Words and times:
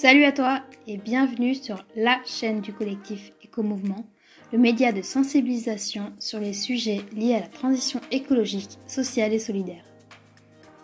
Salut 0.00 0.24
à 0.24 0.32
toi 0.32 0.62
et 0.86 0.96
bienvenue 0.96 1.54
sur 1.54 1.84
la 1.94 2.18
chaîne 2.24 2.62
du 2.62 2.72
collectif 2.72 3.32
Éco-Mouvement, 3.42 4.06
le 4.50 4.56
média 4.56 4.92
de 4.92 5.02
sensibilisation 5.02 6.14
sur 6.18 6.40
les 6.40 6.54
sujets 6.54 7.02
liés 7.12 7.34
à 7.34 7.40
la 7.40 7.48
transition 7.48 8.00
écologique, 8.10 8.78
sociale 8.86 9.34
et 9.34 9.38
solidaire. 9.38 9.84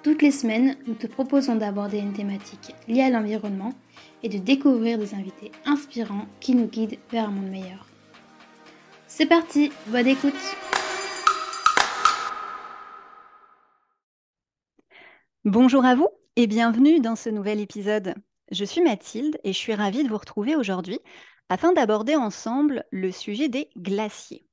Toutes 0.02 0.20
les 0.20 0.30
semaines, 0.30 0.76
nous 0.86 0.92
te 0.92 1.06
proposons 1.06 1.54
d'aborder 1.54 1.96
une 1.96 2.12
thématique 2.12 2.74
liée 2.88 3.04
à 3.04 3.08
l'environnement 3.08 3.72
et 4.22 4.28
de 4.28 4.36
découvrir 4.36 4.98
des 4.98 5.14
invités 5.14 5.50
inspirants 5.64 6.26
qui 6.38 6.54
nous 6.54 6.66
guident 6.66 6.98
vers 7.10 7.30
un 7.30 7.32
monde 7.32 7.48
meilleur. 7.48 7.88
C'est 9.06 9.24
parti, 9.24 9.72
bonne 9.86 10.08
écoute 10.08 10.34
Bonjour 15.46 15.86
à 15.86 15.94
vous 15.94 16.08
et 16.36 16.46
bienvenue 16.46 17.00
dans 17.00 17.16
ce 17.16 17.30
nouvel 17.30 17.60
épisode. 17.60 18.14
Je 18.50 18.64
suis 18.64 18.80
Mathilde 18.80 19.38
et 19.42 19.52
je 19.52 19.58
suis 19.58 19.74
ravie 19.74 20.04
de 20.04 20.08
vous 20.08 20.18
retrouver 20.18 20.54
aujourd'hui 20.54 21.00
afin 21.48 21.72
d'aborder 21.72 22.14
ensemble 22.14 22.84
le 22.90 23.10
sujet 23.10 23.48
des 23.48 23.68
glaciers. 23.76 24.46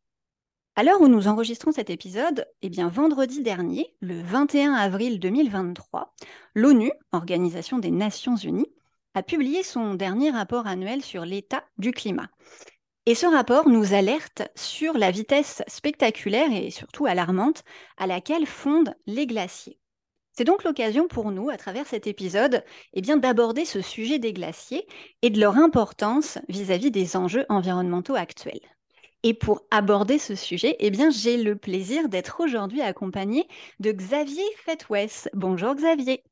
À 0.76 0.84
l'heure 0.84 1.02
où 1.02 1.08
nous 1.08 1.28
enregistrons 1.28 1.72
cet 1.72 1.92
épisode, 1.92 2.48
eh 2.64 2.70
bien 2.70 2.88
vendredi 2.88 3.44
dernier, 3.44 3.96
le 4.00 4.20
21 4.20 4.74
avril 4.74 5.20
2023, 5.20 6.16
l'ONU, 6.56 6.92
Organisation 7.12 7.78
des 7.78 7.92
Nations 7.92 8.36
Unies, 8.36 8.72
a 9.14 9.22
publié 9.22 9.62
son 9.62 9.94
dernier 9.94 10.32
rapport 10.32 10.66
annuel 10.66 11.04
sur 11.04 11.26
l'état 11.26 11.64
du 11.78 11.92
climat. 11.92 12.30
Et 13.06 13.14
ce 13.14 13.28
rapport 13.28 13.70
nous 13.70 13.94
alerte 13.94 14.42
sur 14.56 14.98
la 14.98 15.12
vitesse 15.12 15.62
spectaculaire 15.68 16.52
et 16.52 16.72
surtout 16.72 17.06
alarmante 17.06 17.64
à 17.98 18.08
laquelle 18.08 18.48
fondent 18.48 18.96
les 19.06 19.28
glaciers. 19.28 19.78
C'est 20.36 20.46
donc 20.46 20.64
l'occasion 20.64 21.08
pour 21.08 21.32
nous, 21.32 21.50
à 21.50 21.58
travers 21.58 21.86
cet 21.86 22.08
épisode, 22.08 22.64
eh 22.94 23.02
bien, 23.02 23.18
d'aborder 23.18 23.66
ce 23.66 23.82
sujet 23.82 24.18
des 24.18 24.34
glaciers 24.34 24.88
et 25.22 25.30
de 25.30 25.40
leur 25.40 25.58
importance 25.58 26.40
vis-à-vis 26.50 26.90
des 26.90 27.16
enjeux 27.16 27.46
environnementaux 27.50 28.16
actuels. 28.16 28.60
Et 29.22 29.36
pour 29.36 29.62
aborder 29.70 30.18
ce 30.18 30.36
sujet, 30.36 30.76
eh 30.80 30.90
bien, 30.90 31.12
j'ai 31.12 31.38
le 31.38 31.56
plaisir 31.56 32.10
d'être 32.10 32.42
aujourd'hui 32.42 32.82
accompagné 32.82 33.48
de 33.80 33.92
Xavier 33.92 34.44
Fetwes. 34.66 35.30
Bonjour 35.34 35.76
Xavier. 35.76 36.24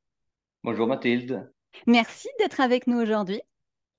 Bonjour 0.64 0.88
Mathilde. 0.88 1.50
Merci 1.86 2.28
d'être 2.40 2.60
avec 2.60 2.88
nous 2.88 3.00
aujourd'hui. 3.00 3.40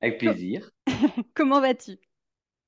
Avec 0.01 0.19
plaisir. 0.19 0.69
Comment 1.33 1.61
vas-tu? 1.61 1.97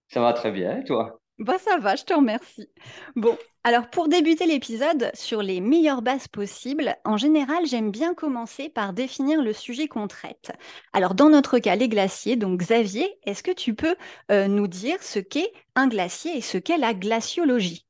Ça 0.08 0.22
va 0.22 0.34
très 0.34 0.52
bien, 0.52 0.80
et 0.80 0.84
toi? 0.86 1.20
Bah 1.38 1.58
ça 1.58 1.78
va, 1.78 1.96
je 1.98 2.06
te 2.06 2.14
remercie. 2.14 2.70
Bon, 3.18 3.38
alors 3.66 3.90
pour 3.90 4.08
débuter 4.08 4.46
l'épisode 4.46 5.12
sur 5.14 5.42
les 5.42 5.60
meilleures 5.60 6.02
bases 6.02 6.30
possibles, 6.30 6.96
en 7.04 7.18
général, 7.18 7.66
j'aime 7.66 7.92
bien 7.92 8.14
commencer 8.14 8.70
par 8.70 8.94
définir 8.94 9.42
le 9.42 9.52
sujet 9.52 9.90
qu'on 9.90 10.08
traite. 10.08 10.54
Alors 10.94 11.14
dans 11.14 11.30
notre 11.30 11.60
cas, 11.60 11.76
les 11.76 11.90
glaciers, 11.90 12.38
donc 12.38 12.62
Xavier, 12.62 13.20
est-ce 13.26 13.44
que 13.44 13.52
tu 13.52 13.76
peux 13.76 13.98
euh, 14.32 14.48
nous 14.48 14.68
dire 14.68 15.04
ce 15.04 15.20
qu'est 15.20 15.52
un 15.76 15.90
glacier 15.90 16.38
et 16.38 16.42
ce 16.42 16.58
qu'est 16.58 16.78
la 16.78 16.94
glaciologie? 16.94 17.86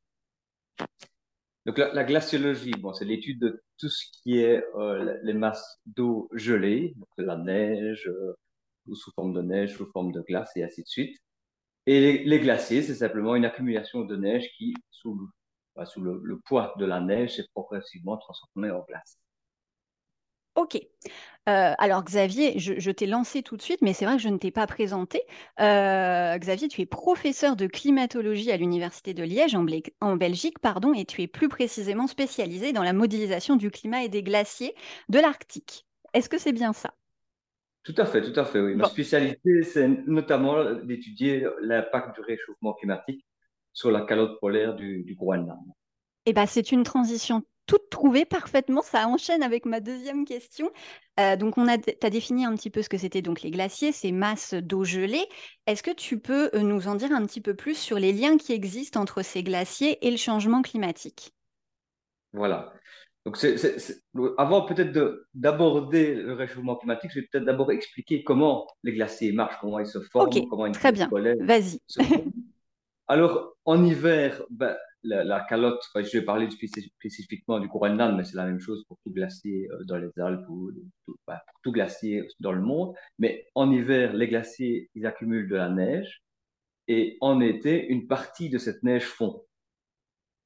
Donc 1.67 1.77
la, 1.77 2.03
glaciologie, 2.03 2.71
bon, 2.71 2.93
c'est 2.93 3.05
l'étude 3.05 3.39
de 3.39 3.63
tout 3.77 3.89
ce 3.89 4.05
qui 4.21 4.39
est 4.39 4.63
euh, 4.75 5.17
les 5.23 5.33
masses 5.33 5.79
d'eau 5.85 6.29
gelée, 6.31 6.93
donc 6.97 7.09
la 7.17 7.37
neige, 7.37 8.07
euh, 8.07 8.33
ou 8.87 8.95
sous 8.95 9.11
forme 9.11 9.33
de 9.33 9.41
neige, 9.41 9.75
sous 9.75 9.89
forme 9.91 10.11
de 10.11 10.21
glace 10.21 10.51
et 10.55 10.63
ainsi 10.63 10.81
de 10.81 10.87
suite. 10.87 11.17
Et 11.87 12.23
les, 12.23 12.39
glaciers, 12.39 12.81
c'est 12.81 12.95
simplement 12.95 13.35
une 13.35 13.45
accumulation 13.45 14.01
de 14.01 14.15
neige 14.15 14.49
qui, 14.57 14.73
sous, 14.89 15.29
bah, 15.75 15.85
le, 15.97 16.39
poids 16.45 16.73
de 16.79 16.85
la 16.85 16.99
neige, 16.99 17.39
est 17.39 17.49
progressivement 17.53 18.17
transformée 18.17 18.71
en 18.71 18.83
glace. 18.87 19.19
Ok. 20.55 20.77
Euh, 21.47 21.73
alors 21.77 22.03
Xavier, 22.03 22.57
je, 22.57 22.89
t'ai 22.91 23.05
lancé 23.05 23.43
tout 23.43 23.57
de 23.57 23.61
suite, 23.61 23.81
mais 23.81 23.93
c'est 23.93 24.05
vrai 24.05 24.15
que 24.15 24.21
je 24.21 24.29
ne 24.29 24.37
t'ai 24.37 24.51
pas 24.51 24.65
présenté. 24.67 25.21
Euh, 25.59 26.37
Xavier, 26.37 26.69
tu 26.69 26.81
es 26.81 26.85
professeur 26.85 27.55
de 27.55 27.67
climatologie 27.67 28.51
à 28.51 28.57
l'Université 28.57 29.13
de 29.13 29.23
Liège 29.23 29.53
en, 29.53 29.65
en, 30.01 30.15
Belgique, 30.15 30.59
pardon, 30.59 30.93
et 30.93 31.05
tu 31.05 31.21
es 31.21 31.27
plus 31.27 31.49
précisément 31.49 32.07
spécialisé 32.07 32.71
dans 32.71 32.83
la 32.83 32.93
modélisation 32.93 33.57
du 33.57 33.69
climat 33.69 34.03
et 34.03 34.09
des 34.09 34.23
glaciers 34.23 34.75
de 35.09 35.19
l'Arctique. 35.19 35.85
Est-ce 36.13 36.29
que 36.29 36.37
c'est 36.37 36.53
bien 36.53 36.71
ça? 36.73 36.93
Tout 37.85 37.93
à 37.97 38.05
fait, 38.05 38.21
tout 38.23 38.37
à 38.39 38.45
fait, 38.45 38.59
oui. 38.59 38.73
Ma 38.75 38.87
spécialité, 38.87 39.61
c'est 39.61 39.87
notamment 40.07 40.73
d'étudier 40.73 41.47
l'impact 41.61 42.15
du 42.15 42.21
réchauffement 42.21 42.73
climatique 42.73 43.23
sur 43.73 43.91
la 43.91 44.01
calotte 44.01 44.39
polaire 44.39 44.73
du, 44.73 45.15
Groenland. 45.15 45.63
Eh 46.25 46.33
ben, 46.33 46.47
c'est 46.47 46.71
une 46.71 46.81
transition 46.81 47.43
toute 47.67 47.91
trouvée 47.91 48.25
parfaitement. 48.25 48.81
Ça 48.81 49.07
enchaîne 49.07 49.43
avec 49.43 49.65
ma 49.65 49.81
deuxième 49.81 50.25
question. 50.25 50.71
Euh, 51.19 51.35
donc, 51.35 51.59
on 51.59 51.67
a, 51.67 51.77
tu 51.77 51.93
as 52.01 52.09
défini 52.09 52.43
un 52.43 52.55
petit 52.55 52.71
peu 52.71 52.81
ce 52.81 52.89
que 52.89 52.97
c'était 52.97 53.21
donc 53.21 53.43
les 53.43 53.51
glaciers, 53.51 53.91
ces 53.91 54.11
masses 54.11 54.55
d'eau 54.55 54.83
gelée. 54.83 55.27
Est-ce 55.67 55.83
que 55.83 55.91
tu 55.91 56.19
peux 56.19 56.49
euh, 56.55 56.61
nous 56.61 56.87
en 56.87 56.95
dire 56.95 57.11
un 57.11 57.23
petit 57.25 57.41
peu 57.41 57.53
plus 57.53 57.77
sur 57.77 57.99
les 57.99 58.13
liens 58.13 58.37
qui 58.37 58.53
existent 58.53 58.99
entre 58.99 59.21
ces 59.21 59.43
glaciers 59.43 60.05
et 60.07 60.09
le 60.09 60.17
changement 60.17 60.63
climatique? 60.63 61.35
Voilà. 62.33 62.73
Donc, 63.25 63.43
avant 64.37 64.65
peut-être 64.65 65.25
d'aborder 65.33 66.13
le 66.13 66.33
réchauffement 66.33 66.75
climatique, 66.75 67.09
je 67.11 67.21
vais 67.21 67.27
peut-être 67.31 67.45
d'abord 67.45 67.71
expliquer 67.71 68.23
comment 68.23 68.67
les 68.83 68.93
glaciers 68.93 69.31
marchent, 69.31 69.57
comment 69.59 69.79
ils 69.79 69.87
se 69.87 69.99
forment, 69.99 70.47
comment 70.47 70.67
ils 70.67 70.73
très 70.73 70.91
bien. 70.91 71.09
Vas-y. 71.39 71.79
Alors, 73.07 73.55
en 73.65 73.83
hiver, 73.83 74.43
ben, 74.51 74.75
la, 75.03 75.41
calotte, 75.41 75.81
je 75.95 76.17
vais 76.17 76.23
parler 76.23 76.49
spécifiquement 76.51 77.59
du 77.59 77.67
Groenland, 77.67 78.15
mais 78.15 78.23
c'est 78.23 78.37
la 78.37 78.45
même 78.45 78.59
chose 78.59 78.83
pour 78.87 78.97
tout 79.03 79.11
glacier 79.11 79.67
euh, 79.71 79.83
dans 79.85 79.97
les 79.97 80.09
Alpes 80.19 80.47
ou 80.49 80.71
ben, 81.27 81.37
pour 81.47 81.61
tout 81.63 81.71
glacier 81.71 82.27
dans 82.39 82.51
le 82.51 82.61
monde. 82.61 82.95
Mais 83.19 83.47
en 83.55 83.71
hiver, 83.71 84.13
les 84.13 84.27
glaciers, 84.27 84.89
ils 84.95 85.05
accumulent 85.05 85.49
de 85.49 85.55
la 85.55 85.69
neige 85.69 86.23
et 86.87 87.17
en 87.21 87.41
été, 87.41 87.85
une 87.87 88.07
partie 88.07 88.49
de 88.49 88.57
cette 88.57 88.83
neige 88.83 89.05
fond. 89.05 89.43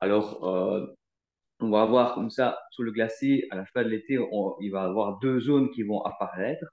Alors, 0.02 0.48
euh, 0.48 0.88
on 1.60 1.70
va 1.70 1.82
avoir 1.82 2.16
comme 2.16 2.30
ça, 2.30 2.60
sous 2.72 2.84
le 2.84 2.92
glacier, 2.92 3.48
à 3.52 3.56
la 3.56 3.66
fin 3.66 3.84
de 3.84 3.90
l'été, 3.90 4.18
il 4.62 4.72
va 4.72 4.84
avoir 4.84 5.20
deux 5.20 5.40
zones 5.40 5.72
qui 5.72 5.84
vont 5.84 6.02
apparaître. 6.04 6.66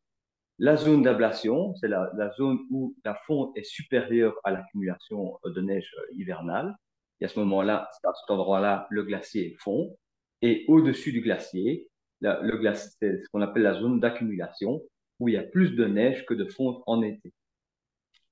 La 0.59 0.77
zone 0.77 1.03
d'ablation, 1.03 1.75
c'est 1.77 1.89
la, 1.89 2.31
zone 2.37 2.59
où 2.71 2.95
la 3.05 3.15
fonte 3.27 3.57
est 3.57 3.65
supérieure 3.65 4.35
à 4.45 4.51
l'accumulation 4.51 5.39
de 5.45 5.61
neige 5.61 5.93
euh, 5.99 6.15
hivernale. 6.15 6.75
Et 7.21 7.27
à 7.27 7.29
ce 7.29 7.39
moment-là, 7.41 7.91
à 8.05 8.13
cet 8.15 8.31
endroit-là, 8.31 8.87
le 8.91 9.03
glacier 9.03 9.57
fond. 9.59 9.97
Et 10.41 10.65
au-dessus 10.69 11.13
du 11.13 11.21
glacier, 11.21 11.89
le 12.21 12.57
glacier, 12.57 12.91
c'est 13.01 13.23
ce 13.23 13.29
qu'on 13.31 13.43
appelle 13.43 13.63
la 13.63 13.75
zone 13.75 14.01
d'accumulation, 14.01 14.81
où 15.19 15.29
il 15.29 15.35
y 15.35 15.39
a 15.39 15.43
plus 15.43 15.75
de 15.75 15.85
neige 15.85 16.25
que 16.27 16.35
de 16.35 16.47
fonte 16.47 16.83
en 16.87 17.03
été. 17.03 17.33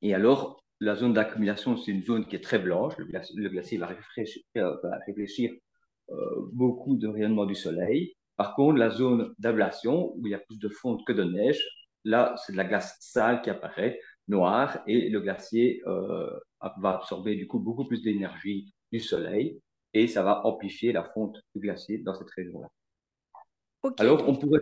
Et 0.02 0.14
alors, 0.14 0.62
la 0.80 0.94
zone 0.96 1.14
d'accumulation, 1.14 1.76
c'est 1.76 1.92
une 1.92 2.04
zone 2.04 2.26
qui 2.26 2.36
est 2.36 2.44
très 2.44 2.58
blanche. 2.58 2.96
Le 2.98 3.06
glacier, 3.48 3.78
va, 3.78 3.86
réfléchir, 3.86 4.42
euh, 4.58 4.76
va 4.82 4.98
réfléchir 5.06 5.52
euh, 5.52 5.56
beaucoup 6.52 6.96
de 6.96 7.08
rayonnement 7.08 7.46
du 7.46 7.54
soleil. 7.54 8.14
Par 8.36 8.54
contre, 8.54 8.78
la 8.78 8.90
zone 8.90 9.34
d'ablation, 9.38 10.12
où 10.16 10.26
il 10.26 10.30
y 10.30 10.34
a 10.34 10.38
plus 10.38 10.58
de 10.58 10.68
fonte 10.68 11.04
que 11.06 11.12
de 11.12 11.24
neige, 11.24 11.62
là, 12.04 12.34
c'est 12.44 12.52
de 12.52 12.56
la 12.56 12.64
glace 12.64 12.96
sale 13.00 13.42
qui 13.42 13.50
apparaît, 13.50 14.00
noire, 14.28 14.80
et 14.86 15.08
le 15.08 15.20
glacier 15.20 15.82
euh, 15.86 16.30
va 16.78 16.96
absorber 16.96 17.36
du 17.36 17.46
coup 17.46 17.60
beaucoup 17.60 17.84
plus 17.84 18.02
d'énergie 18.02 18.72
du 18.92 19.00
soleil, 19.00 19.60
et 19.92 20.08
ça 20.08 20.22
va 20.22 20.44
amplifier 20.46 20.92
la 20.92 21.04
fonte 21.04 21.36
du 21.54 21.60
glacier 21.60 21.98
dans 21.98 22.14
cette 22.14 22.30
région-là. 22.30 22.68
Alors, 23.98 24.28
on 24.28 24.34
pourrait... 24.34 24.60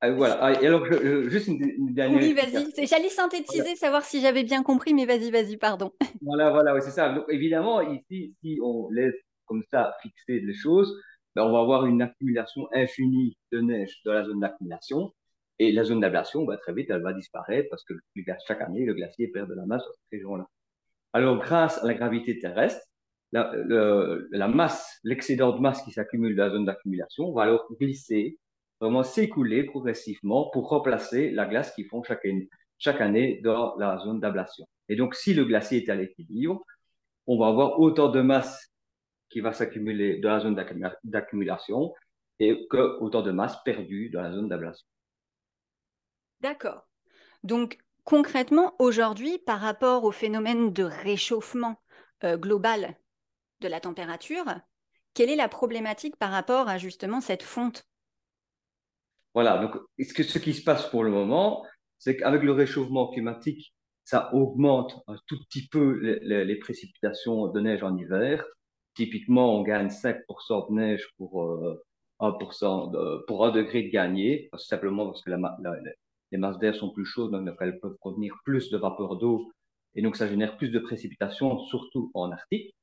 Ah, 0.00 0.10
voilà. 0.10 0.38
Ah, 0.42 0.62
et 0.62 0.66
alors, 0.66 0.84
juste 1.30 1.48
une, 1.48 1.94
dernière. 1.94 2.20
Oui, 2.20 2.34
vas-y. 2.34 2.86
J'allais 2.86 3.08
synthétiser, 3.08 3.76
savoir 3.76 4.04
si 4.04 4.20
j'avais 4.20 4.44
bien 4.44 4.62
compris, 4.62 4.92
mais 4.92 5.06
vas-y, 5.06 5.30
vas-y, 5.30 5.56
pardon. 5.56 5.92
Voilà, 6.20 6.50
voilà, 6.50 6.74
oui, 6.74 6.80
c'est 6.82 6.90
ça. 6.90 7.14
Donc, 7.14 7.24
évidemment, 7.30 7.80
ici, 7.80 8.34
si 8.42 8.58
on 8.62 8.90
laisse 8.90 9.14
comme 9.46 9.62
ça 9.70 9.94
fixer 10.02 10.40
les 10.40 10.54
choses, 10.54 10.94
ben, 11.34 11.44
on 11.44 11.52
va 11.52 11.60
avoir 11.60 11.86
une 11.86 12.02
accumulation 12.02 12.68
infinie 12.72 13.36
de 13.52 13.60
neige 13.60 14.00
dans 14.04 14.12
la 14.14 14.24
zone 14.24 14.40
d'accumulation. 14.40 15.12
Et 15.58 15.72
la 15.72 15.84
zone 15.84 16.00
d'ablation, 16.00 16.44
ben, 16.44 16.56
très 16.56 16.72
vite, 16.72 16.90
elle 16.90 17.02
va 17.02 17.12
disparaître 17.12 17.68
parce 17.70 17.84
que 17.84 17.94
chaque 18.46 18.60
année, 18.62 18.84
le 18.84 18.94
glacier 18.94 19.28
perd 19.28 19.48
de 19.48 19.54
la 19.54 19.66
masse 19.66 19.82
dans 19.82 19.92
cette 19.92 20.10
région-là. 20.12 20.46
Alors, 21.12 21.38
grâce 21.38 21.82
à 21.82 21.86
la 21.86 21.94
gravité 21.94 22.38
terrestre, 22.38 22.80
la, 23.32 24.48
masse, 24.48 24.98
l'excédent 25.04 25.52
de 25.54 25.60
masse 25.60 25.82
qui 25.82 25.92
s'accumule 25.92 26.36
dans 26.36 26.44
la 26.44 26.50
zone 26.50 26.64
d'accumulation 26.64 27.32
va 27.32 27.42
alors 27.42 27.66
glisser, 27.80 28.38
vraiment 28.80 29.02
s'écouler 29.02 29.64
progressivement 29.64 30.50
pour 30.50 30.68
remplacer 30.68 31.30
la 31.30 31.46
glace 31.46 31.74
qui 31.74 31.84
fond 31.84 32.02
chaque 32.78 33.00
année 33.00 33.40
dans 33.42 33.76
la 33.76 33.98
zone 33.98 34.20
d'ablation. 34.20 34.66
Et 34.88 34.96
donc, 34.96 35.14
si 35.14 35.34
le 35.34 35.44
glacier 35.44 35.84
est 35.84 35.90
à 35.90 35.94
l'équilibre, 35.94 36.64
on 37.26 37.38
va 37.38 37.48
avoir 37.48 37.80
autant 37.80 38.08
de 38.08 38.20
masse 38.20 38.70
qui 39.30 39.40
va 39.40 39.52
s'accumuler 39.52 40.18
dans 40.18 40.30
la 40.30 40.40
zone 40.40 40.56
d'accumulation 41.04 41.94
et 42.38 42.66
que 42.68 42.98
autant 43.00 43.22
de 43.22 43.30
masse 43.30 43.56
perdue 43.64 44.10
dans 44.10 44.22
la 44.22 44.32
zone 44.32 44.48
d'ablation. 44.48 44.86
D'accord. 46.40 46.86
Donc 47.42 47.78
concrètement, 48.04 48.74
aujourd'hui, 48.78 49.38
par 49.38 49.60
rapport 49.60 50.04
au 50.04 50.12
phénomène 50.12 50.72
de 50.72 50.84
réchauffement 50.84 51.80
euh, 52.24 52.36
global 52.36 52.96
de 53.60 53.68
la 53.68 53.80
température, 53.80 54.44
quelle 55.14 55.30
est 55.30 55.36
la 55.36 55.48
problématique 55.48 56.16
par 56.16 56.30
rapport 56.30 56.68
à 56.68 56.78
justement 56.78 57.20
cette 57.20 57.42
fonte? 57.42 57.86
Voilà, 59.34 59.58
donc 59.58 59.76
ce, 59.98 60.14
que, 60.14 60.22
ce 60.22 60.38
qui 60.38 60.54
se 60.54 60.62
passe 60.62 60.88
pour 60.88 61.04
le 61.04 61.10
moment, 61.10 61.64
c'est 61.98 62.16
qu'avec 62.16 62.42
le 62.42 62.52
réchauffement 62.52 63.08
climatique, 63.08 63.74
ça 64.04 64.32
augmente 64.32 65.02
un 65.08 65.16
tout 65.26 65.38
petit 65.44 65.66
peu 65.68 65.98
les, 66.22 66.56
précipitations 66.56 67.48
de 67.48 67.60
neige 67.60 67.82
en 67.82 67.96
hiver. 67.96 68.44
Typiquement, 68.96 69.56
on 69.56 69.62
gagne 69.62 69.88
5% 69.88 70.70
de 70.70 70.74
neige 70.74 71.06
pour, 71.18 71.44
1% 72.20 72.94
euh, 72.94 73.24
pour 73.26 73.44
un 73.44 73.50
degré 73.50 73.82
de 73.82 73.90
gagné, 73.90 74.48
simplement 74.56 75.06
parce 75.06 75.22
que 75.22 75.30
les 75.30 76.38
masses 76.38 76.58
d'air 76.58 76.74
sont 76.74 76.90
plus 76.90 77.04
chaudes, 77.04 77.32
donc 77.32 77.56
elles 77.60 77.78
peuvent 77.78 77.96
contenir 78.00 78.34
plus 78.44 78.70
de 78.70 78.78
vapeur 78.78 79.16
d'eau, 79.16 79.52
et 79.94 80.02
donc 80.02 80.16
ça 80.16 80.26
génère 80.26 80.56
plus 80.56 80.70
de 80.70 80.78
précipitations, 80.78 81.58
surtout 81.58 82.10
en 82.14 82.32
Arctique. 82.32 82.74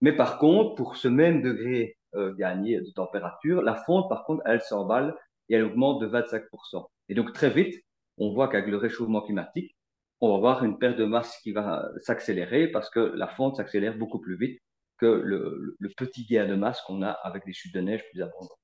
Mais 0.00 0.12
par 0.12 0.38
contre, 0.38 0.76
pour 0.76 0.96
ce 0.96 1.08
même 1.08 1.42
degré 1.42 1.96
euh, 2.14 2.34
gagné 2.34 2.80
de 2.80 2.90
température, 2.90 3.62
la 3.62 3.74
fonte, 3.74 4.08
par 4.08 4.24
contre, 4.24 4.42
elle 4.46 4.60
s'emballe 4.60 5.16
et 5.48 5.54
elle 5.54 5.64
augmente 5.64 6.00
de 6.00 6.06
25%. 6.06 6.86
Et 7.08 7.14
donc 7.14 7.32
très 7.32 7.50
vite, 7.50 7.82
on 8.16 8.32
voit 8.32 8.48
qu'avec 8.48 8.68
le 8.68 8.76
réchauffement 8.76 9.22
climatique, 9.22 9.74
on 10.20 10.30
va 10.30 10.36
avoir 10.36 10.64
une 10.64 10.78
perte 10.78 10.96
de 10.96 11.04
masse 11.04 11.36
qui 11.42 11.52
va 11.52 11.88
s'accélérer 12.00 12.68
parce 12.68 12.90
que 12.90 13.00
la 13.00 13.28
fonte 13.28 13.56
s'accélère 13.56 13.96
beaucoup 13.96 14.20
plus 14.20 14.36
vite 14.36 14.60
que 14.98 15.06
le, 15.06 15.76
petit 15.96 16.24
gain 16.26 16.46
de 16.46 16.54
masse 16.54 16.80
qu'on 16.82 17.02
a 17.02 17.10
avec 17.10 17.44
des 17.44 17.52
chutes 17.52 17.74
de 17.74 17.80
neige 17.80 18.02
plus 18.10 18.22
abondantes. 18.22 18.58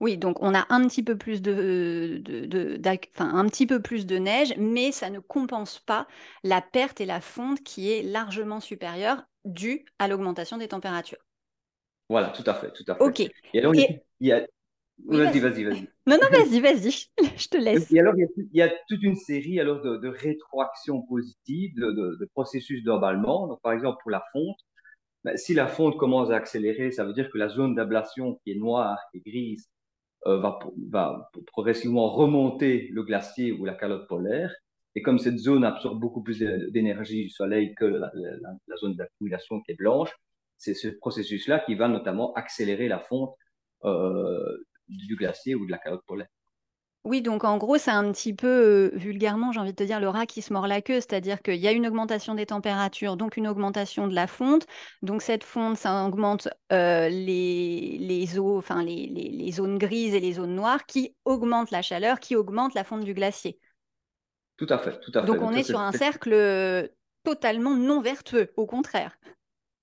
Oui, 0.00 0.18
donc 0.18 0.42
on 0.42 0.52
a 0.52 0.66
un 0.68 0.88
petit 0.88 1.04
peu 1.04 1.16
plus 1.16 1.42
de, 1.42 2.20
un 3.18 3.46
petit 3.46 3.66
peu 3.66 3.80
plus 3.80 4.04
de 4.04 4.18
neige, 4.18 4.52
mais 4.58 4.90
ça 4.90 5.10
ne 5.10 5.20
compense 5.20 5.78
pas 5.78 6.08
la 6.42 6.60
perte 6.60 7.00
et 7.00 7.06
la 7.06 7.20
fonte 7.20 7.62
qui 7.62 7.92
est 7.92 8.02
largement 8.02 8.58
supérieure 8.58 9.22
due 9.44 9.84
à 10.00 10.08
l'augmentation 10.08 10.56
des 10.56 10.68
températures. 10.68 11.24
Voilà, 12.08 12.30
tout 12.30 12.42
à 12.46 12.54
fait, 12.54 12.72
tout 12.72 12.84
à 12.88 12.96
fait. 12.96 13.02
Ok. 13.02 13.20
Et 13.20 13.58
alors, 13.60 13.74
il 13.76 14.02
y 14.20 14.32
a, 14.32 14.44
vas-y, 15.06 15.40
vas-y, 15.40 15.64
vas-y. 15.64 15.88
Non, 16.06 16.18
non, 16.20 16.28
vas-y, 16.30 16.60
vas-y, 16.60 16.90
je 17.36 17.48
te 17.48 17.56
laisse. 17.56 17.92
Et 17.92 18.00
alors, 18.00 18.14
il 18.16 18.48
y, 18.52 18.62
a, 18.62 18.72
toute 18.88 19.02
une 19.02 19.16
série 19.16 19.60
alors, 19.60 19.82
de, 19.82 19.96
de 19.98 20.08
rétroactions 20.08 21.02
positives, 21.02 21.74
de, 21.76 22.28
processus 22.34 22.82
d'emballement. 22.84 23.46
Donc, 23.48 23.60
par 23.62 23.72
exemple, 23.72 23.98
pour 24.02 24.10
la 24.10 24.22
fonte, 24.32 24.58
ben, 25.24 25.36
si 25.36 25.54
la 25.54 25.66
fonte 25.66 25.96
commence 25.96 26.30
à 26.30 26.36
accélérer, 26.36 26.90
ça 26.90 27.04
veut 27.04 27.12
dire 27.12 27.30
que 27.30 27.38
la 27.38 27.48
zone 27.48 27.74
d'ablation 27.74 28.40
qui 28.42 28.52
est 28.52 28.56
noire 28.56 28.98
et 29.14 29.20
grise 29.20 29.68
euh, 30.26 30.38
va, 30.38 30.58
va 30.90 31.30
progressivement 31.46 32.10
remonter 32.12 32.88
le 32.92 33.02
glacier 33.02 33.52
ou 33.52 33.64
la 33.64 33.74
calotte 33.74 34.08
polaire. 34.08 34.52
Et 34.94 35.02
comme 35.02 35.18
cette 35.18 35.38
zone 35.38 35.64
absorbe 35.64 35.98
beaucoup 36.00 36.22
plus 36.22 36.38
d'énergie 36.38 37.24
du 37.24 37.30
soleil 37.30 37.74
que 37.74 37.84
la, 37.84 38.10
zone 38.76 38.94
d'accumulation 38.94 39.60
qui 39.62 39.72
est 39.72 39.76
blanche, 39.76 40.10
c'est 40.58 40.74
ce 40.74 40.88
processus-là 40.88 41.60
qui 41.60 41.74
va 41.74 41.88
notamment 41.88 42.32
accélérer 42.34 42.88
la 42.88 42.98
fonte 42.98 43.34
euh, 43.84 44.58
du 44.88 45.16
glacier 45.16 45.54
ou 45.54 45.66
de 45.66 45.70
la 45.70 45.78
calotte 45.78 46.04
polaire. 46.06 46.28
Oui, 47.04 47.20
donc 47.20 47.42
en 47.42 47.58
gros, 47.58 47.78
c'est 47.78 47.90
un 47.90 48.12
petit 48.12 48.32
peu 48.32 48.46
euh, 48.46 48.90
vulgairement, 48.96 49.50
j'ai 49.50 49.58
envie 49.58 49.72
de 49.72 49.76
te 49.76 49.82
dire, 49.82 49.98
le 49.98 50.08
rat 50.08 50.24
qui 50.24 50.40
se 50.40 50.52
mord 50.52 50.68
la 50.68 50.80
queue, 50.80 51.00
c'est-à-dire 51.00 51.42
qu'il 51.42 51.56
y 51.56 51.66
a 51.66 51.72
une 51.72 51.86
augmentation 51.86 52.36
des 52.36 52.46
températures, 52.46 53.16
donc 53.16 53.36
une 53.36 53.48
augmentation 53.48 54.06
de 54.06 54.14
la 54.14 54.28
fonte. 54.28 54.66
Donc 55.02 55.20
cette 55.20 55.42
fonte, 55.42 55.76
ça 55.76 56.06
augmente 56.06 56.48
euh, 56.72 57.08
les, 57.08 57.98
les, 57.98 58.38
eaux, 58.38 58.56
enfin 58.56 58.84
les, 58.84 59.06
les, 59.08 59.52
zones 59.52 59.78
grises 59.78 60.14
et 60.14 60.20
les 60.20 60.34
zones 60.34 60.54
noires 60.54 60.86
qui 60.86 61.16
augmentent 61.24 61.72
la 61.72 61.82
chaleur, 61.82 62.20
qui 62.20 62.36
augmentent 62.36 62.74
la 62.74 62.84
fonte 62.84 63.04
du 63.04 63.14
glacier. 63.14 63.58
Tout 64.56 64.68
à 64.68 64.78
fait, 64.78 65.00
tout 65.00 65.10
à 65.14 65.22
fait. 65.22 65.26
Donc 65.26 65.42
on 65.42 65.52
est 65.52 65.64
sur 65.64 65.80
un 65.80 65.92
cercle 65.92 66.88
totalement 67.24 67.74
non 67.74 68.00
vertueux, 68.00 68.52
au 68.56 68.66
contraire. 68.66 69.18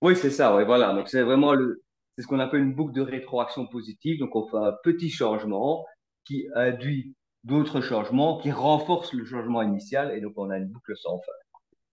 Oui, 0.01 0.15
c'est 0.15 0.31
ça, 0.31 0.55
oui, 0.55 0.63
voilà. 0.63 0.93
Donc 0.93 1.09
c'est 1.09 1.21
vraiment 1.21 1.53
le, 1.53 1.83
c'est 2.19 2.23
ce 2.23 2.27
qu'on 2.27 2.39
appelle 2.39 2.59
une 2.59 2.75
boucle 2.75 2.91
de 2.91 3.01
rétroaction 3.01 3.65
positive. 3.65 4.19
Donc, 4.19 4.35
on 4.35 4.45
fait 4.45 4.57
un 4.57 4.73
petit 4.83 5.09
changement 5.09 5.85
qui 6.25 6.47
induit 6.55 7.15
d'autres 7.43 7.81
changements 7.81 8.37
qui 8.39 8.51
renforcent 8.51 9.13
le 9.13 9.25
changement 9.25 9.61
initial 9.61 10.15
et 10.15 10.21
donc 10.21 10.33
on 10.37 10.49
a 10.49 10.57
une 10.57 10.67
boucle 10.67 10.95
sans 10.97 11.19
fin. 11.19 11.31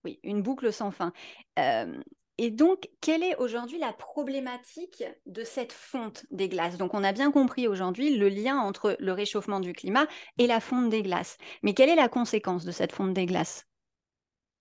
Oui, 0.05 0.21
une 0.23 0.43
boucle 0.43 0.73
sans 0.73 0.91
fin. 0.91 1.13
Euh, 1.59 2.01
et 2.39 2.51
donc, 2.51 2.91
quelle 3.01 3.23
est 3.23 3.37
aujourd'hui 3.37 3.79
la 3.79 3.95
problématique 3.95 5.03
de 5.25 5.43
cette 5.43 5.73
fonte 5.73 6.27
des 6.31 6.51
glaces? 6.51 6.77
Donc, 6.77 6.93
on 6.93 7.03
a 7.03 7.13
bien 7.13 7.33
compris 7.33 7.67
aujourd'hui 7.67 8.17
le 8.17 8.29
lien 8.29 8.59
entre 8.59 8.95
le 9.01 9.13
réchauffement 9.13 9.59
du 9.59 9.73
climat 9.73 10.07
et 10.39 10.47
la 10.47 10.61
fonte 10.61 10.91
des 10.91 11.03
glaces. 11.03 11.39
Mais 11.63 11.73
quelle 11.73 11.89
est 11.89 11.97
la 11.97 12.09
conséquence 12.09 12.67
de 12.67 12.73
cette 12.73 12.93
fonte 12.93 13.15
des 13.15 13.25
glaces? 13.25 13.67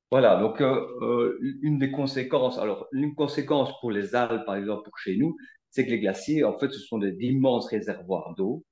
Voilà, 0.09 0.39
donc 0.39 0.61
euh, 0.61 0.87
euh, 1.01 1.37
une 1.61 1.77
des 1.77 1.91
conséquences, 1.91 2.57
alors 2.57 2.87
une 2.93 3.13
conséquence 3.13 3.69
pour 3.81 3.91
les 3.91 4.15
Alpes, 4.15 4.45
par 4.45 4.55
exemple, 4.55 4.83
pour 4.83 4.97
chez 4.97 5.17
nous, 5.17 5.35
c'est 5.69 5.85
que 5.85 5.91
les 5.91 5.99
glaciers, 5.99 6.45
en 6.45 6.57
fait, 6.57 6.71
ce 6.71 6.79
sont 6.79 6.99
d'immenses 6.99 7.67
réservoirs 7.67 8.33
d'eau 8.37 8.63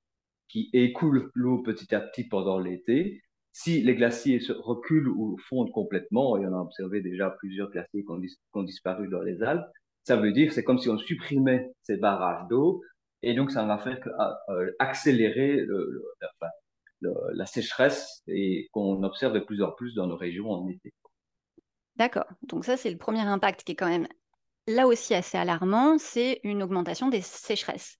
qui 0.48 0.70
écoulent 0.72 1.30
l'eau 1.34 1.62
petit 1.62 1.94
à 1.94 2.00
petit 2.00 2.24
pendant 2.24 2.58
l'été. 2.58 3.22
Si 3.52 3.82
les 3.82 3.94
glaciers 3.94 4.40
se 4.40 4.52
reculent 4.52 5.08
ou 5.08 5.38
fondent 5.48 5.70
complètement, 5.70 6.36
et 6.36 6.46
on 6.46 6.54
a 6.54 6.60
observé 6.60 7.00
déjà 7.00 7.30
plusieurs 7.30 7.70
glaciers 7.70 8.04
qui 8.04 8.10
ont, 8.54 8.62
disparu 8.62 9.08
dans 9.08 9.22
les 9.22 9.42
Alpes, 9.42 9.66
ça 10.02 10.16
veut 10.16 10.32
dire 10.32 10.48
que 10.48 10.54
c'est 10.54 10.64
comme 10.64 10.78
si 10.78 10.88
on 10.88 10.98
supprimait 10.98 11.70
ces 11.82 11.96
barrages 11.96 12.48
d'eau, 12.48 12.82
et 13.22 13.34
donc 13.34 13.50
ça 13.50 13.64
va 13.64 13.78
faire 13.78 13.98
ah, 14.18 14.36
euh, 14.50 14.70
la 17.34 17.46
sécheresse 17.46 18.22
et 18.26 18.68
qu'on 18.72 19.02
observe 19.02 19.32
de 19.34 19.40
plus 19.40 19.62
en 19.62 19.70
plus 19.72 19.94
dans 19.94 20.06
nos 20.06 20.16
régions 20.16 20.50
en 20.50 20.68
été. 20.68 20.92
D'accord. 21.96 22.26
Donc 22.42 22.64
ça, 22.64 22.76
c'est 22.76 22.90
le 22.90 22.98
premier 22.98 23.20
impact 23.20 23.62
qui 23.62 23.72
est 23.72 23.76
quand 23.76 23.88
même 23.88 24.08
là 24.66 24.86
aussi 24.86 25.14
assez 25.14 25.38
alarmant, 25.38 25.98
c'est 25.98 26.40
une 26.42 26.62
augmentation 26.62 27.08
des 27.08 27.20
sécheresses. 27.20 27.98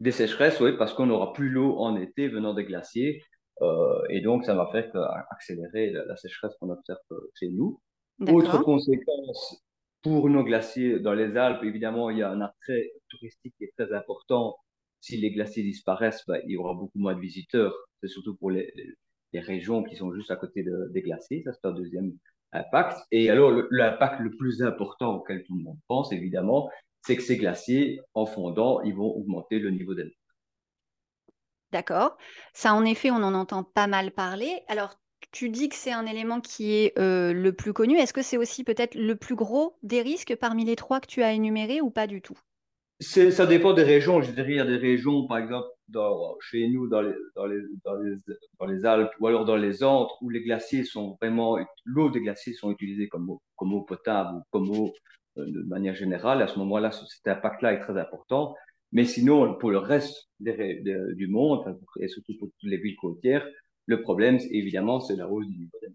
Des 0.00 0.12
sécheresses, 0.12 0.60
oui, 0.60 0.76
parce 0.76 0.92
qu'on 0.92 1.06
n'aura 1.06 1.32
plus 1.32 1.48
l'eau 1.48 1.78
en 1.78 1.96
été 1.96 2.28
venant 2.28 2.54
des 2.54 2.64
glaciers. 2.64 3.22
Euh, 3.62 4.02
et 4.10 4.20
donc, 4.20 4.44
ça 4.44 4.54
va 4.54 4.68
faire 4.70 4.90
accélérer 5.30 5.90
la, 5.90 6.16
sécheresse 6.16 6.54
qu'on 6.60 6.70
observe 6.70 6.98
euh, 7.12 7.30
chez 7.34 7.48
nous. 7.48 7.80
Autre 8.28 8.62
conséquence 8.62 9.62
pour 10.02 10.28
nos 10.30 10.44
glaciers 10.44 11.00
dans 11.00 11.14
les 11.14 11.36
Alpes, 11.36 11.64
évidemment, 11.64 12.10
il 12.10 12.18
y 12.18 12.22
a 12.22 12.30
un 12.30 12.40
attrait 12.40 12.92
touristique 13.08 13.54
qui 13.58 13.64
est 13.64 13.72
très 13.76 13.92
important. 13.92 14.56
Si 15.00 15.16
les 15.16 15.32
glaciers 15.32 15.64
disparaissent, 15.64 16.22
bah, 16.28 16.38
il 16.44 16.52
y 16.52 16.56
aura 16.56 16.74
beaucoup 16.74 16.98
moins 16.98 17.14
de 17.14 17.20
visiteurs. 17.20 17.74
C'est 18.00 18.08
surtout 18.08 18.36
pour 18.36 18.50
les, 18.50 18.72
régions 19.34 19.82
qui 19.82 19.96
sont 19.96 20.14
juste 20.14 20.30
à 20.30 20.36
côté 20.36 20.64
des 20.64 21.02
glaciers. 21.02 21.42
Ça, 21.42 21.52
c'est 21.52 21.66
un 21.66 21.72
deuxième 21.72 22.12
impact. 22.52 23.00
Et 23.10 23.28
alors, 23.30 23.50
l'impact 23.70 24.20
le, 24.20 24.30
plus 24.30 24.62
important 24.62 25.16
auquel 25.16 25.42
tout 25.44 25.56
le 25.56 25.64
monde 25.64 25.78
pense, 25.88 26.12
évidemment, 26.12 26.70
c'est 27.06 27.16
que 27.16 27.22
ces 27.22 27.36
glaciers, 27.36 28.00
en 28.14 28.26
fondant, 28.26 28.82
ils 28.82 28.94
vont 28.94 29.14
augmenter 29.14 29.60
le 29.60 29.70
niveau 29.70 29.94
des 29.94 30.12
D'accord. 31.70 32.16
Ça, 32.52 32.74
en 32.74 32.84
effet, 32.84 33.12
on 33.12 33.16
en 33.16 33.34
entend 33.34 33.62
pas 33.62 33.86
mal 33.86 34.10
parler. 34.10 34.62
Alors, 34.66 34.98
tu 35.30 35.48
dis 35.50 35.68
que 35.68 35.76
c'est 35.76 35.92
un 35.92 36.06
élément 36.06 36.40
qui 36.40 36.74
est 36.74 36.98
euh, 36.98 37.32
le 37.32 37.52
plus 37.52 37.72
connu. 37.72 37.96
Est-ce 37.96 38.12
que 38.12 38.22
c'est 38.22 38.36
aussi 38.36 38.64
peut-être 38.64 38.96
le 38.96 39.14
plus 39.14 39.36
gros 39.36 39.78
des 39.82 40.02
risques 40.02 40.34
parmi 40.34 40.64
les 40.64 40.74
trois 40.74 41.00
que 41.00 41.06
tu 41.06 41.22
as 41.22 41.32
énumérés 41.32 41.80
ou 41.80 41.90
pas 41.90 42.08
du 42.08 42.22
tout? 42.22 42.38
Ça 42.98 43.46
dépend 43.46 43.72
des 43.72 43.84
régions. 43.84 44.20
Je 44.22 44.32
dirais, 44.32 44.52
il 44.52 44.56
y 44.56 44.60
a 44.60 44.64
des 44.64 44.76
régions, 44.76 45.26
par 45.26 45.38
exemple, 45.38 45.68
chez 46.40 46.66
nous, 46.68 46.88
dans 46.88 47.02
les, 47.02 47.14
dans, 47.36 47.46
les, 47.46 47.60
dans, 47.84 48.66
les, 48.66 48.84
Alpes, 48.84 49.12
ou 49.20 49.26
alors 49.28 49.44
dans 49.44 49.56
les 49.56 49.84
Andes, 49.84 50.08
où 50.22 50.30
les 50.30 50.42
glaciers 50.42 50.82
sont 50.82 51.16
vraiment, 51.20 51.58
l'eau 51.84 52.10
des 52.10 52.20
glaciers 52.20 52.54
sont 52.54 52.70
utilisées 52.70 53.08
comme 53.08 53.30
eau, 53.30 53.42
comme 53.54 53.74
eau 53.74 53.82
potable 53.82 54.38
ou 54.38 54.42
comme 54.50 54.70
eau 54.70 54.92
de 55.36 55.62
manière 55.68 55.94
générale. 55.94 56.42
À 56.42 56.48
ce 56.48 56.58
moment-là, 56.58 56.90
cet 56.92 57.26
impact-là 57.28 57.74
est 57.74 57.80
très 57.80 57.98
important. 57.98 58.54
Mais 58.92 59.04
sinon, 59.04 59.54
pour 59.54 59.70
le 59.70 59.78
reste 59.78 60.28
du 60.40 61.28
monde, 61.28 61.78
et 62.00 62.08
surtout 62.08 62.32
pour 62.38 62.48
toutes 62.48 62.70
les 62.70 62.78
villes 62.78 62.96
côtières, 62.96 63.46
le 63.86 64.02
problème, 64.02 64.38
évidemment, 64.50 65.00
c'est 65.00 65.16
la 65.16 65.28
hausse 65.28 65.46
du 65.46 65.58
niveau 65.58 65.78
des 65.82 65.88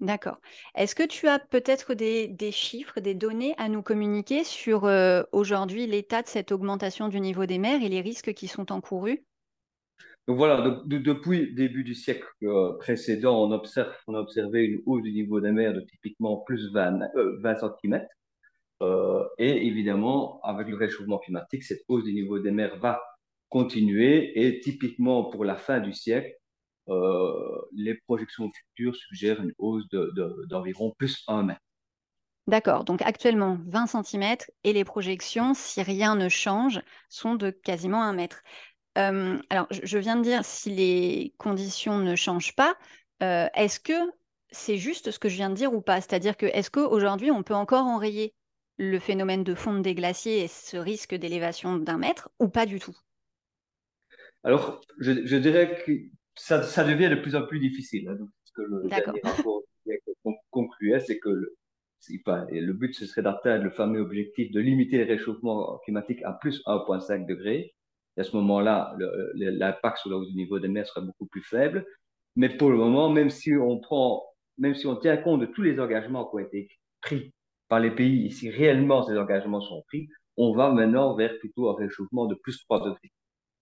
D'accord. 0.00 0.40
Est-ce 0.76 0.94
que 0.94 1.02
tu 1.02 1.26
as 1.26 1.40
peut-être 1.40 1.94
des, 1.94 2.52
chiffres, 2.52 3.00
des 3.00 3.14
données 3.14 3.54
à 3.58 3.68
nous 3.68 3.82
communiquer 3.82 4.44
sur 4.44 4.84
euh, 4.84 5.24
aujourd'hui 5.32 5.88
l'état 5.88 6.22
de 6.22 6.28
cette 6.28 6.52
augmentation 6.52 7.08
du 7.08 7.18
niveau 7.18 7.46
des 7.46 7.58
mers 7.58 7.82
et 7.82 7.88
les 7.88 8.00
risques 8.00 8.32
qui 8.32 8.46
sont 8.46 8.70
encourus? 8.70 9.24
Donc 10.28 10.36
voilà, 10.36 10.82
depuis 10.84 11.46
le 11.46 11.52
début 11.54 11.82
du 11.82 11.94
siècle 11.94 12.28
euh, 12.44 12.74
précédent, 12.78 13.42
on, 13.42 13.50
observe, 13.50 13.92
on 14.06 14.14
a 14.14 14.20
observé 14.20 14.62
une 14.66 14.82
hausse 14.86 15.02
du 15.02 15.10
niveau 15.10 15.40
des 15.40 15.50
mers 15.50 15.74
de 15.74 15.80
typiquement 15.80 16.36
plus 16.46 16.70
20, 16.72 17.00
20 17.42 17.56
cm. 17.56 18.06
Et 18.80 19.66
évidemment, 19.66 20.40
avec 20.42 20.68
le 20.68 20.76
réchauffement 20.76 21.18
climatique, 21.18 21.64
cette 21.64 21.82
hausse 21.88 22.04
du 22.04 22.12
niveau 22.12 22.38
des 22.38 22.50
mers 22.50 22.78
va 22.78 23.00
continuer. 23.48 24.40
Et 24.40 24.60
typiquement 24.60 25.24
pour 25.24 25.44
la 25.44 25.56
fin 25.56 25.80
du 25.80 25.92
siècle, 25.92 26.32
euh, 26.88 27.60
les 27.74 27.94
projections 27.94 28.50
futures 28.50 28.96
suggèrent 28.96 29.42
une 29.42 29.52
hausse 29.58 29.84
d'environ 30.48 30.94
plus 30.96 31.22
1 31.28 31.42
mètre. 31.42 31.60
D'accord, 32.46 32.84
donc 32.84 33.02
actuellement 33.02 33.58
20 33.66 33.86
cm 34.02 34.36
et 34.64 34.72
les 34.72 34.84
projections, 34.84 35.52
si 35.52 35.82
rien 35.82 36.16
ne 36.16 36.30
change, 36.30 36.80
sont 37.10 37.34
de 37.34 37.50
quasiment 37.50 38.02
1 38.02 38.14
mètre. 38.14 38.42
Euh, 38.96 39.38
alors, 39.50 39.66
je 39.70 39.98
viens 39.98 40.16
de 40.16 40.22
dire 40.22 40.44
si 40.44 40.70
les 40.70 41.34
conditions 41.36 41.98
ne 41.98 42.16
changent 42.16 42.56
pas, 42.56 42.74
euh, 43.22 43.48
est-ce 43.54 43.78
que 43.78 43.92
c'est 44.50 44.78
juste 44.78 45.10
ce 45.10 45.18
que 45.18 45.28
je 45.28 45.36
viens 45.36 45.50
de 45.50 45.54
dire 45.54 45.74
ou 45.74 45.82
pas? 45.82 46.00
C'est-à-dire 46.00 46.38
que 46.38 46.46
est-ce 46.46 46.70
qu'aujourd'hui 46.70 47.30
on 47.30 47.42
peut 47.42 47.54
encore 47.54 47.84
enrayer? 47.84 48.34
Le 48.78 48.98
phénomène 48.98 49.44
de 49.44 49.54
fonte 49.54 49.82
des 49.82 49.94
glaciers 49.94 50.44
et 50.44 50.48
ce 50.48 50.76
risque 50.76 51.14
d'élévation 51.14 51.76
d'un 51.76 51.98
mètre 51.98 52.30
ou 52.38 52.48
pas 52.48 52.64
du 52.64 52.78
tout? 52.78 52.96
Alors, 54.44 54.80
je, 54.98 55.26
je 55.26 55.36
dirais 55.36 55.82
que 55.84 55.92
ça, 56.36 56.62
ça, 56.62 56.84
devient 56.84 57.10
de 57.10 57.16
plus 57.16 57.34
en 57.34 57.44
plus 57.46 57.58
difficile. 57.58 58.08
Hein. 58.08 58.14
Donc, 58.14 58.28
ce 58.44 58.52
que 58.52 58.62
le 58.62 58.88
dernier 58.88 59.20
rapport 59.22 59.62
concluait, 60.50 61.00
c'est 61.00 61.18
que 61.18 61.28
le, 61.28 61.56
le 62.08 62.72
but, 62.72 62.94
ce 62.94 63.06
serait 63.06 63.22
d'atteindre 63.22 63.64
le 63.64 63.70
fameux 63.70 64.00
objectif 64.00 64.52
de 64.52 64.60
limiter 64.60 64.98
le 64.98 65.04
réchauffement 65.04 65.78
climatique 65.78 66.22
à 66.22 66.32
plus 66.32 66.62
1,5 66.66 67.26
degré. 67.26 67.74
Et 68.16 68.20
à 68.20 68.24
ce 68.24 68.36
moment-là, 68.36 68.96
l'impact 69.34 69.98
sur 69.98 70.10
le 70.10 70.34
niveau 70.34 70.58
des 70.60 70.68
mers 70.68 70.86
serait 70.86 71.04
beaucoup 71.04 71.26
plus 71.26 71.42
faible. 71.42 71.84
Mais 72.36 72.48
pour 72.48 72.70
le 72.70 72.76
moment, 72.76 73.10
même 73.10 73.30
si 73.30 73.52
on 73.54 73.78
prend, 73.80 74.24
même 74.56 74.74
si 74.74 74.86
on 74.86 74.96
tient 74.96 75.16
compte 75.16 75.40
de 75.40 75.46
tous 75.46 75.62
les 75.62 75.80
engagements 75.80 76.24
qui 76.26 76.36
ont 76.36 76.38
été 76.38 76.68
pris 77.00 77.32
par 77.68 77.80
les 77.80 77.90
pays, 77.90 78.30
si 78.30 78.50
réellement 78.50 79.02
ces 79.02 79.16
engagements 79.18 79.60
sont 79.60 79.82
pris, 79.88 80.08
on 80.36 80.54
va 80.54 80.70
maintenant 80.70 81.14
vers 81.14 81.38
plutôt 81.38 81.68
un 81.70 81.74
réchauffement 81.74 82.26
de 82.26 82.34
plus 82.34 82.58
3 82.64 82.84
degrés. 82.84 83.12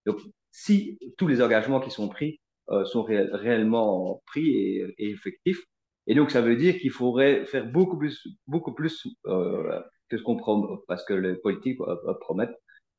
Donc, 0.05 0.21
si 0.51 0.99
tous 1.19 1.27
les 1.27 1.43
engagements 1.43 1.81
qui 1.81 1.91
sont 1.91 2.09
pris 2.09 2.41
euh, 2.71 2.85
sont 2.85 3.03
réellement 3.03 4.23
pris 4.27 4.49
et, 4.57 4.95
effectifs, 4.99 5.63
et 6.07 6.15
donc 6.15 6.31
ça 6.31 6.41
veut 6.41 6.57
dire 6.57 6.79
qu'il 6.79 6.91
faudrait 6.91 7.45
faire 7.47 7.67
beaucoup 7.67 7.99
plus, 7.99 8.27
beaucoup 8.47 8.75
plus 8.75 9.07
euh, 9.27 9.81
que 10.09 10.19
ce 10.19 10.23
qu'on 10.23 10.37
promet, 10.37 10.69
parce 10.87 11.05
que 11.05 11.15
les 11.15 11.35
politiques 11.37 11.81
euh, 11.81 12.15
promettent 12.21 12.57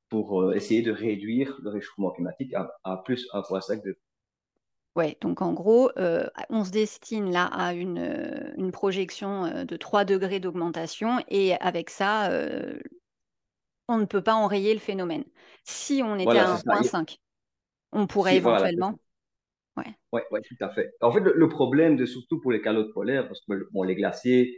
pour 0.09 0.53
essayer 0.53 0.81
de 0.81 0.91
réduire 0.91 1.57
le 1.61 1.69
réchauffement 1.69 2.11
climatique 2.11 2.53
à, 2.53 2.71
à 2.83 2.97
plus 3.03 3.27
1,5 3.33 3.77
degrés. 3.77 3.97
Ouais, 4.97 5.15
donc 5.21 5.43
en 5.43 5.53
gros, 5.53 5.91
euh, 5.97 6.25
on 6.49 6.63
se 6.63 6.71
destine 6.71 7.31
là 7.31 7.45
à 7.45 7.73
une, 7.73 7.99
euh, 7.99 8.51
une 8.57 8.71
projection 8.71 9.45
euh, 9.45 9.63
de 9.63 9.77
3 9.77 10.05
degrés 10.05 10.39
d'augmentation 10.39 11.23
et 11.27 11.53
avec 11.57 11.91
ça, 11.91 12.31
on 13.87 13.99
ne 13.99 14.05
peut 14.05 14.23
pas 14.23 14.33
enrayer 14.33 14.73
le 14.73 14.79
phénomène. 14.79 15.23
Si 15.63 16.01
on 16.03 16.17
était 16.17 16.39
à 16.39 16.55
1,5, 16.55 17.19
on 17.91 18.07
pourrait 18.07 18.37
éventuellement. 18.37 18.99
Oui, 19.77 19.83
ouais, 20.13 20.23
ouais, 20.31 20.41
tout 20.41 20.55
à 20.61 20.71
fait. 20.71 20.91
En 21.01 21.11
fait, 21.11 21.19
le, 21.19 21.47
problème, 21.47 21.95
de, 21.95 22.07
surtout 22.07 22.41
pour 22.41 22.51
les 22.51 22.61
calottes 22.61 22.91
polaires, 22.91 23.27
parce 23.27 23.41
que 23.41 23.69
bon, 23.71 23.83
les 23.83 23.95
glaciers, 23.95 24.57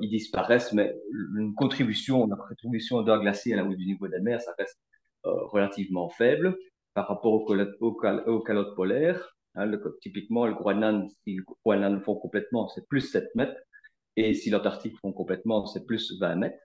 ils 0.00 0.10
disparaissent, 0.10 0.72
mais 0.72 0.92
une 1.36 1.54
contribution, 1.54 2.26
la 2.26 2.34
contribution 2.34 3.02
d'un 3.02 3.20
glacier 3.20 3.54
à 3.54 3.58
la 3.58 3.64
hausse 3.64 3.76
du 3.76 3.86
niveau 3.86 4.08
des 4.08 4.18
mers, 4.18 4.42
ça 4.42 4.52
reste 4.58 4.80
relativement 5.22 6.08
faible 6.08 6.58
par 6.92 7.06
rapport 7.06 7.34
aux, 7.34 7.56
aux 7.80 8.40
calottes 8.40 8.74
polaires. 8.74 9.36
Hein, 9.56 9.66
le, 9.66 9.98
typiquement, 10.00 10.46
le 10.46 10.54
Groenland, 10.54 11.10
si 11.24 11.34
le 11.34 11.44
Groenland 11.64 12.02
fond 12.02 12.14
complètement, 12.14 12.68
c'est 12.68 12.86
plus 12.88 13.00
7 13.00 13.34
mètres. 13.34 13.60
Et 14.16 14.34
si 14.34 14.50
l'Antarctique 14.50 14.96
fond 14.98 15.12
complètement, 15.12 15.66
c'est 15.66 15.86
plus 15.86 16.18
20 16.20 16.36
mètres. 16.36 16.58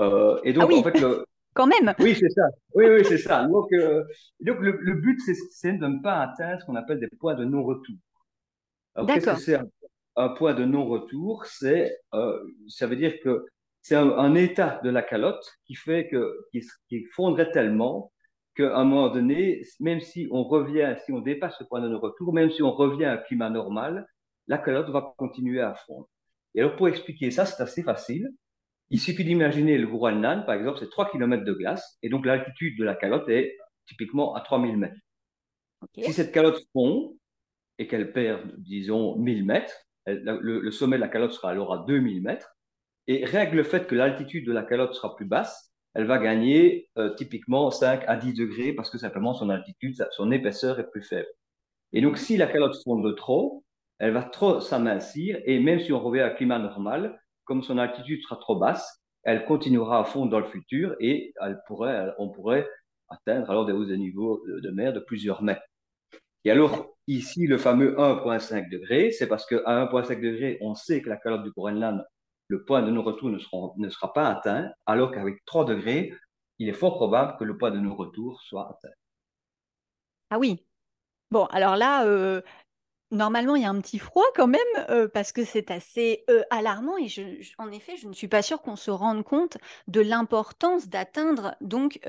Euh, 0.00 0.40
et 0.44 0.52
donc, 0.52 0.64
ah 0.64 0.66
oui. 0.68 0.78
en 0.78 0.82
fait, 0.82 1.00
le... 1.00 1.24
quand 1.54 1.66
même. 1.66 1.94
Oui, 1.98 2.14
c'est 2.14 2.30
ça. 2.30 2.48
Oui, 2.74 2.86
oui, 2.88 3.04
c'est 3.04 3.18
ça. 3.18 3.46
Donc, 3.46 3.72
euh, 3.72 4.04
donc 4.40 4.58
le, 4.60 4.78
le, 4.80 4.94
but, 4.94 5.20
c'est 5.50 5.72
de 5.72 5.86
ne 5.86 6.02
pas 6.02 6.20
atteindre 6.22 6.60
ce 6.60 6.66
qu'on 6.66 6.76
appelle 6.76 7.00
des 7.00 7.08
points 7.18 7.34
de 7.34 7.44
non-retour. 7.44 7.96
Qu'est-ce 9.06 9.26
que 9.26 9.40
c'est 9.40 9.58
un, 10.16 10.28
point 10.30 10.54
de 10.54 10.64
non-retour? 10.64 11.44
C'est, 11.46 11.96
euh, 12.14 12.42
ça 12.68 12.86
veut 12.86 12.96
dire 12.96 13.14
que 13.22 13.44
c'est 13.82 13.96
un, 13.96 14.10
un, 14.10 14.34
état 14.34 14.80
de 14.82 14.90
la 14.90 15.02
calotte 15.02 15.44
qui 15.64 15.74
fait 15.74 16.08
que 16.08 16.36
qui, 16.50 16.62
qui 16.88 17.04
fondrait 17.14 17.50
tellement 17.52 18.12
qu'à 18.58 18.76
un 18.76 18.84
moment 18.84 19.08
donné, 19.08 19.62
même 19.80 20.00
si 20.00 20.28
on 20.32 20.42
revient, 20.42 20.96
si 21.04 21.12
on 21.12 21.20
dépasse 21.20 21.56
ce 21.58 21.64
point 21.64 21.80
de 21.80 21.88
non-retour, 21.88 22.32
même 22.32 22.50
si 22.50 22.62
on 22.62 22.72
revient 22.72 23.04
à 23.04 23.12
un 23.12 23.16
climat 23.18 23.50
normal, 23.50 24.06
la 24.48 24.58
calotte 24.58 24.90
va 24.90 25.14
continuer 25.16 25.60
à 25.60 25.74
fondre. 25.74 26.08
Et 26.54 26.60
alors, 26.60 26.74
pour 26.76 26.88
expliquer 26.88 27.30
ça, 27.30 27.46
c'est 27.46 27.62
assez 27.62 27.82
facile. 27.82 28.30
Il 28.90 28.98
suffit 28.98 29.24
d'imaginer 29.24 29.78
le 29.78 29.86
Groenland, 29.86 30.44
par 30.44 30.54
exemple, 30.56 30.78
c'est 30.80 30.90
3 30.90 31.10
km 31.10 31.44
de 31.44 31.52
glace, 31.52 31.98
et 32.02 32.08
donc 32.08 32.26
l'altitude 32.26 32.78
de 32.78 32.84
la 32.84 32.94
calotte 32.96 33.28
est 33.28 33.56
typiquement 33.86 34.34
à 34.34 34.40
3000 34.40 34.76
mètres. 34.76 34.98
Si 35.94 36.12
cette 36.12 36.32
calotte 36.32 36.60
fond 36.72 37.16
et 37.78 37.86
qu'elle 37.86 38.12
perd, 38.12 38.54
disons, 38.58 39.16
1000 39.16 39.44
mètres, 39.44 39.74
le, 40.06 40.70
sommet 40.70 40.96
de 40.96 41.02
la 41.02 41.08
calotte 41.08 41.32
sera 41.32 41.50
alors 41.50 41.72
à 41.72 41.84
2000 41.86 42.22
mètres, 42.22 42.56
et 43.06 43.24
règle 43.24 43.58
le 43.58 43.62
fait 43.62 43.86
que 43.86 43.94
l'altitude 43.94 44.46
de 44.46 44.52
la 44.52 44.64
calotte 44.64 44.94
sera 44.94 45.14
plus 45.14 45.26
basse, 45.26 45.67
elle 45.94 46.06
va 46.06 46.18
gagner 46.18 46.88
euh, 46.98 47.14
typiquement 47.14 47.70
5 47.70 48.04
à 48.06 48.16
10 48.16 48.34
degrés 48.34 48.72
parce 48.72 48.90
que 48.90 48.98
simplement 48.98 49.34
son 49.34 49.50
altitude, 49.50 50.06
son 50.12 50.30
épaisseur 50.30 50.78
est 50.80 50.90
plus 50.90 51.02
faible. 51.02 51.28
Et 51.92 52.00
donc, 52.00 52.18
si 52.18 52.36
la 52.36 52.46
calotte 52.46 52.76
fonde 52.84 53.04
de 53.04 53.12
trop, 53.12 53.64
elle 53.98 54.12
va 54.12 54.22
trop 54.22 54.60
s'amincir 54.60 55.40
et 55.44 55.58
même 55.58 55.80
si 55.80 55.92
on 55.92 56.00
revient 56.00 56.20
à 56.20 56.26
un 56.26 56.30
climat 56.30 56.58
normal, 56.58 57.20
comme 57.44 57.62
son 57.62 57.78
altitude 57.78 58.22
sera 58.22 58.36
trop 58.36 58.56
basse, 58.56 59.02
elle 59.24 59.44
continuera 59.44 60.00
à 60.00 60.04
fondre 60.04 60.30
dans 60.30 60.40
le 60.40 60.46
futur 60.46 60.94
et 61.00 61.32
elle 61.40 61.60
pourrait, 61.66 62.12
on 62.18 62.28
pourrait 62.28 62.68
atteindre 63.08 63.50
alors 63.50 63.66
des 63.66 63.72
hausses 63.72 63.88
de 63.88 63.96
niveau 63.96 64.42
de 64.46 64.70
mer 64.70 64.92
de 64.92 65.00
plusieurs 65.00 65.42
mètres. 65.42 65.62
Et 66.44 66.50
alors, 66.50 66.94
ici, 67.06 67.46
le 67.46 67.58
fameux 67.58 67.96
1,5 67.96 68.70
degré, 68.70 69.10
c'est 69.10 69.26
parce 69.26 69.44
qu'à 69.46 69.56
1,5 69.56 70.20
degré, 70.20 70.58
on 70.60 70.74
sait 70.74 71.02
que 71.02 71.08
la 71.08 71.16
calotte 71.16 71.42
du 71.42 71.50
Groenland 71.50 72.04
le 72.48 72.64
point 72.64 72.82
de 72.82 72.90
non-retour 72.90 73.28
ne, 73.28 73.38
ne, 73.76 73.90
sera 73.90 74.12
pas 74.12 74.28
atteint, 74.28 74.70
alors 74.86 75.12
qu'avec 75.12 75.44
3 75.44 75.64
degrés, 75.66 76.12
il 76.58 76.68
est 76.68 76.74
fort 76.74 76.96
probable 76.96 77.36
que 77.38 77.44
le 77.44 77.56
point 77.56 77.70
de 77.70 77.78
non-retour 77.78 78.40
soit 78.42 78.68
atteint. 78.68 78.94
Ah 80.30 80.38
oui. 80.38 80.64
Bon, 81.30 81.44
alors 81.46 81.76
là, 81.76 82.06
euh, 82.06 82.40
normalement, 83.10 83.54
il 83.56 83.62
y 83.62 83.66
a 83.66 83.70
un 83.70 83.80
petit 83.80 83.98
froid 83.98 84.24
quand 84.34 84.46
même, 84.46 84.60
euh, 84.90 85.08
parce 85.08 85.32
que 85.32 85.44
c'est 85.44 85.70
assez 85.70 86.24
euh, 86.30 86.42
alarmant. 86.50 86.96
Et 86.98 87.08
en 87.58 87.70
effet, 87.70 87.96
je 87.96 88.08
ne 88.08 88.12
suis 88.14 88.28
pas 88.28 88.42
sûre 88.42 88.62
qu'on 88.62 88.76
se 88.76 88.90
rende 88.90 89.24
compte 89.24 89.58
de 89.88 90.00
l'importance 90.00 90.88
d'atteindre 90.88 91.54
donc 91.60 92.00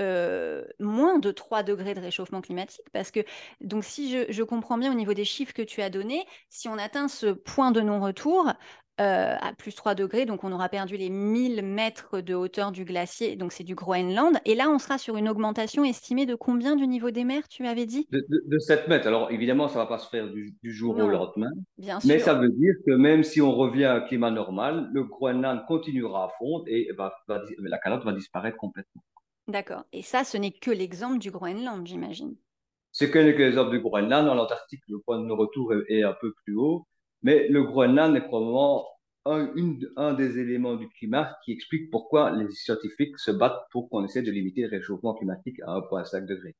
moins 0.79 1.19
de 1.19 1.31
3 1.31 1.63
degrés 1.63 1.93
de 1.93 2.01
réchauffement 2.01 2.41
climatique. 2.41 2.85
Parce 2.93 3.11
que, 3.11 3.21
donc, 3.61 3.83
si 3.83 4.25
je, 4.29 4.43
comprends 4.43 4.77
bien 4.77 4.91
au 4.91 4.95
niveau 4.95 5.13
des 5.13 5.25
chiffres 5.25 5.53
que 5.53 5.61
tu 5.61 5.81
as 5.81 5.89
donnés, 5.89 6.25
si 6.49 6.69
on 6.69 6.77
atteint 6.77 7.07
ce 7.07 7.27
point 7.27 7.71
de 7.71 7.81
non-retour, 7.81 8.53
euh, 8.99 9.35
à 9.39 9.53
plus 9.57 9.73
3 9.75 9.95
degrés, 9.95 10.25
donc 10.25 10.43
on 10.43 10.51
aura 10.51 10.67
perdu 10.67 10.97
les 10.97 11.09
1000 11.09 11.61
mètres 11.63 12.21
de 12.21 12.33
hauteur 12.33 12.71
du 12.71 12.83
glacier, 12.83 13.35
donc 13.35 13.53
c'est 13.53 13.63
du 13.63 13.75
Groenland. 13.75 14.37
Et 14.45 14.55
là, 14.55 14.69
on 14.69 14.77
sera 14.77 14.97
sur 14.97 15.15
une 15.17 15.29
augmentation 15.29 15.83
estimée 15.85 16.25
de 16.25 16.35
combien 16.35 16.75
du 16.75 16.85
niveau 16.85 17.09
des 17.09 17.23
mers, 17.23 17.47
tu 17.47 17.63
m'avais 17.63 17.85
dit? 17.85 18.07
De, 18.11 18.59
7 18.59 18.87
mètres. 18.87 19.07
Alors 19.07 19.31
évidemment, 19.31 19.67
ça 19.67 19.75
ne 19.79 19.83
va 19.83 19.87
pas 19.87 19.99
se 19.99 20.09
faire 20.09 20.27
du, 20.27 20.57
jour 20.63 20.97
au 20.97 21.07
lendemain, 21.07 21.51
bien 21.77 21.99
mais 22.05 22.19
ça 22.19 22.33
veut 22.33 22.49
dire 22.49 22.73
que 22.85 22.91
même 22.91 23.23
si 23.23 23.41
on 23.41 23.51
revient 23.51 23.85
à 23.85 23.95
un 23.95 24.01
climat 24.01 24.31
normal, 24.31 24.89
le 24.91 25.03
Groenland 25.03 25.65
continuera 25.67 26.25
à 26.25 26.29
fondre 26.37 26.65
et 26.67 26.89
la 27.27 27.77
calotte 27.77 28.03
va 28.03 28.11
disparaître 28.11 28.57
complètement. 28.57 29.01
D'accord. 29.47 29.83
Et 29.93 30.03
ça, 30.03 30.23
ce 30.23 30.37
n'est 30.37 30.51
que 30.51 30.71
l'exemple 30.71 31.17
du 31.17 31.31
Groenland, 31.31 31.85
j'imagine? 31.87 32.35
C'est 32.91 33.09
que 33.09 33.19
l'exemple 33.19 33.71
du 33.71 33.79
Groenland. 33.79 34.25
Dans 34.25 34.35
l'Antarctique, 34.35 34.81
le 34.87 34.99
point 34.99 35.19
de 35.19 35.31
retour 35.31 35.73
est 35.87 36.03
un 36.03 36.15
peu 36.19 36.33
plus 36.43 36.55
haut. 36.55 36.85
Mais 37.21 37.47
le 37.47 37.63
Groenland 37.63 38.15
est 38.15 38.21
probablement 38.21 38.87
un, 39.25 40.13
des 40.13 40.39
éléments 40.39 40.75
du 40.75 40.89
climat 40.89 41.37
qui 41.43 41.51
explique 41.51 41.91
pourquoi 41.91 42.31
les 42.31 42.49
scientifiques 42.51 43.17
se 43.19 43.31
battent 43.31 43.61
pour 43.71 43.89
qu'on 43.89 44.05
essaie 44.05 44.21
de 44.21 44.31
limiter 44.31 44.61
le 44.61 44.69
réchauffement 44.69 45.13
climatique 45.13 45.59
à 45.65 45.75
1,5 45.75 46.25
degré. 46.25 46.55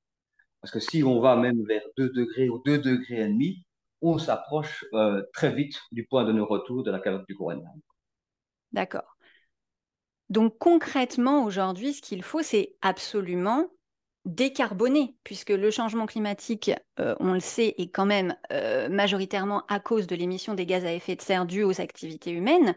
Parce 0.62 0.74
que 0.74 0.80
si 0.80 1.04
on 1.04 1.20
va 1.20 1.36
même 1.36 1.64
vers 1.66 1.84
2 1.98 2.10
degrés 2.10 2.50
ou 2.50 2.62
2 2.66 2.80
degrés 2.80 3.22
et 3.22 3.28
demi, 3.28 3.64
on 4.02 4.18
s'approche 4.18 4.86
euh, 4.94 5.24
très 5.34 5.54
vite 5.54 5.80
du 5.92 6.06
point 6.06 6.26
de 6.26 6.32
non-retour 6.32 6.84
de 6.84 6.92
la 6.92 7.00
calotte 7.00 7.28
du 7.28 7.36
Groenland. 7.36 7.82
D'accord. 8.72 9.18
Donc 10.30 10.58
concrètement, 10.60 11.44
aujourd'hui, 11.44 11.94
ce 11.94 12.02
qu'il 12.02 12.24
faut, 12.24 12.44
c'est 12.44 12.76
absolument 12.82 13.70
décarboner, 14.30 15.16
puisque 15.24 15.50
le 15.50 15.72
changement 15.72 16.06
climatique, 16.06 16.72
euh, 17.00 17.16
on 17.20 17.34
le 17.34 17.40
sait, 17.40 17.74
est 17.78 17.90
quand 17.90 18.06
même 18.06 18.36
euh, 18.52 18.88
majoritairement 18.88 19.64
à 19.68 19.80
cause 19.80 20.08
de 20.08 20.16
l'émission 20.16 20.54
des 20.54 20.66
gaz 20.66 20.86
à 20.86 20.94
effet 20.94 21.16
de 21.16 21.22
serre 21.22 21.46
dues 21.46 21.64
aux 21.64 21.82
activités 21.82 22.32
humaines. 22.32 22.76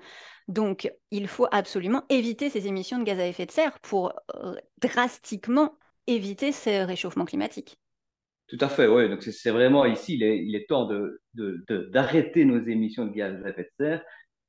Donc, 0.49 0.91
il 1.11 1.29
faut 1.29 1.47
absolument 1.51 2.05
éviter 2.09 2.49
ces 2.49 2.67
émissions 2.67 2.99
de 2.99 3.05
gaz 3.05 3.19
à 3.21 3.27
effet 3.27 3.47
de 3.47 3.51
serre 3.51 3.79
pour 3.81 4.15
euh, 4.35 4.55
drastiquement 4.81 5.77
éviter 6.07 6.53
ces 6.53 6.85
réchauffements 6.85 7.27
climatiques. 7.27 7.79
Tout 8.49 8.59
à 8.61 8.69
fait, 8.69 8.87
oui. 8.87 9.09
Donc, 9.09 9.23
c'est 9.23 9.51
vraiment 9.51 9.85
ici, 9.85 10.15
il 10.15 10.23
est, 10.23 10.45
il 10.45 10.57
est 10.57 10.69
temps 10.69 10.89
d'arrêter 11.35 12.45
de, 12.45 12.51
de, 12.51 12.55
nos 12.55 12.67
émissions 12.67 13.07
de 13.07 13.13
gaz 13.13 13.45
à 13.45 13.51
effet 13.51 13.63
de 13.63 13.85
serre. 13.85 14.05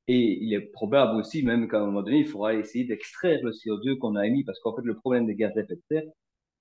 Et 0.08 0.38
il 0.42 0.52
est 0.54 0.60
probable 0.72 1.18
aussi, 1.18 1.42
même 1.42 1.68
qu'à 1.68 1.80
un 1.80 1.86
moment 1.86 2.02
donné, 2.02 2.18
il 2.18 2.26
faudra 2.26 2.54
essayer 2.54 2.84
d'extraire 2.84 3.40
le 3.42 3.52
CO2 3.52 3.98
qu'on 3.98 4.16
a 4.16 4.26
émis, 4.26 4.44
parce 4.44 4.58
qu'en 4.60 4.74
fait, 4.74 4.82
le 4.84 4.96
problème 4.96 5.26
des 5.26 5.34
gaz 5.34 5.52
à 5.56 5.60
effet 5.60 5.76
de 5.76 5.82
serre, 5.88 6.04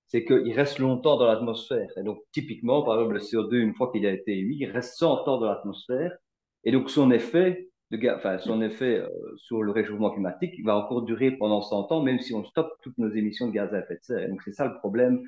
c'est 0.07 0.25
qu'il 0.25 0.53
reste 0.53 0.79
longtemps 0.79 1.17
dans 1.17 1.25
l'atmosphère. 1.25 1.89
Et 1.97 2.03
donc, 2.03 2.19
typiquement, 2.31 2.83
par 2.83 2.95
exemple, 2.95 3.15
le 3.15 3.19
CO2, 3.19 3.55
une 3.55 3.73
fois 3.73 3.91
qu'il 3.91 4.05
a 4.05 4.11
été 4.11 4.37
émis, 4.37 4.57
il 4.59 4.69
reste 4.69 4.95
100 4.97 5.27
ans 5.27 5.39
dans 5.39 5.47
l'atmosphère. 5.47 6.11
Et 6.63 6.71
donc, 6.71 6.89
son 6.89 7.11
effet, 7.11 7.69
de, 7.91 8.15
enfin, 8.15 8.37
son 8.37 8.61
effet 8.61 8.99
euh, 8.99 9.07
sur 9.37 9.63
le 9.63 9.71
réchauffement 9.71 10.11
climatique 10.11 10.53
va 10.63 10.77
encore 10.77 11.01
durer 11.01 11.31
pendant 11.31 11.61
100 11.61 11.91
ans, 11.91 12.01
même 12.01 12.19
si 12.19 12.33
on 12.33 12.43
stoppe 12.45 12.71
toutes 12.81 12.97
nos 12.97 13.11
émissions 13.11 13.47
de 13.47 13.53
gaz 13.53 13.73
à 13.73 13.79
effet 13.79 13.95
de 13.95 14.03
serre. 14.03 14.23
Et 14.23 14.27
donc, 14.27 14.41
c'est 14.43 14.53
ça 14.53 14.65
le 14.65 14.77
problème 14.77 15.21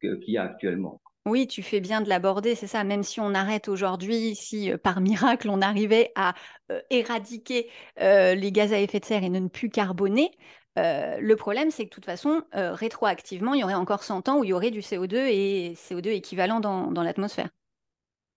qu'il 0.00 0.18
y 0.26 0.38
a 0.38 0.44
actuellement. 0.44 1.00
Oui, 1.26 1.46
tu 1.46 1.62
fais 1.62 1.80
bien 1.80 2.00
de 2.00 2.08
l'aborder, 2.08 2.56
c'est 2.56 2.66
ça. 2.66 2.82
Même 2.82 3.04
si 3.04 3.20
on 3.20 3.34
arrête 3.34 3.68
aujourd'hui, 3.68 4.34
si 4.34 4.72
euh, 4.72 4.78
par 4.78 5.00
miracle 5.00 5.50
on 5.50 5.60
arrivait 5.60 6.10
à 6.16 6.34
euh, 6.70 6.80
éradiquer 6.90 7.68
les 7.98 8.50
gaz 8.50 8.72
à 8.72 8.80
effet 8.80 8.98
de 8.98 9.04
serre 9.04 9.22
et 9.22 9.28
ne 9.28 9.46
plus 9.46 9.68
carboner, 9.68 10.30
euh, 10.78 11.18
le 11.20 11.36
problème, 11.36 11.70
c'est 11.70 11.84
que 11.84 11.90
de 11.90 11.94
toute 11.94 12.06
façon, 12.06 12.42
euh, 12.54 12.72
rétroactivement, 12.72 13.54
il 13.54 13.60
y 13.60 13.64
aurait 13.64 13.74
encore 13.74 14.02
100 14.02 14.28
ans 14.28 14.38
où 14.38 14.44
il 14.44 14.50
y 14.50 14.52
aurait 14.52 14.70
du 14.70 14.80
CO2 14.80 15.16
et 15.16 15.74
CO2 15.74 16.08
équivalent 16.08 16.60
dans, 16.60 17.02
l'atmosphère. 17.02 17.50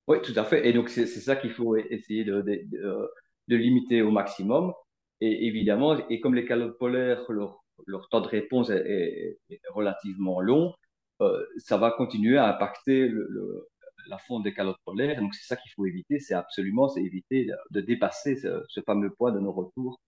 Oui, 0.07 0.17
tout 0.21 0.33
à 0.35 0.43
fait. 0.43 0.67
Et 0.67 0.73
donc, 0.73 0.89
c'est 0.89 1.07
ça 1.07 1.35
qu'il 1.35 1.51
faut 1.51 1.75
essayer 1.75 2.23
de, 2.23 2.41
de, 2.41 3.55
limiter 3.55 4.01
au 4.01 4.11
maximum. 4.11 4.73
Et 5.21 5.47
évidemment, 5.47 5.97
et 6.09 6.19
comme 6.19 6.35
les 6.35 6.45
calottes 6.45 6.77
polaires, 6.77 7.23
leur, 7.29 7.63
leur 7.87 8.09
temps 8.09 8.21
de 8.21 8.27
réponse 8.27 8.69
est, 8.69 9.39
relativement 9.69 10.41
long, 10.41 10.73
euh, 11.21 11.45
ça 11.57 11.77
va 11.77 11.91
continuer 11.91 12.37
à 12.37 12.53
impacter 12.53 13.07
le, 13.07 13.67
la 14.07 14.17
fonte 14.17 14.43
des 14.43 14.53
calottes 14.53 14.81
polaires. 14.83 15.19
Donc, 15.21 15.33
c'est 15.33 15.47
ça 15.47 15.55
qu'il 15.55 15.71
faut 15.71 15.85
éviter. 15.85 16.19
C'est 16.19 16.33
absolument, 16.33 16.93
éviter 16.97 17.47
de, 17.71 17.81
dépasser 17.81 18.35
ce, 18.35 18.81
fameux 18.85 19.09
poids 19.09 19.31
de 19.31 19.39
nos 19.39 19.53
retours 19.53 19.99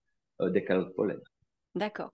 euh, 0.42 0.50
des 0.50 0.64
calottes 0.64 0.94
polaires. 0.94 1.18
D'accord 1.74 2.12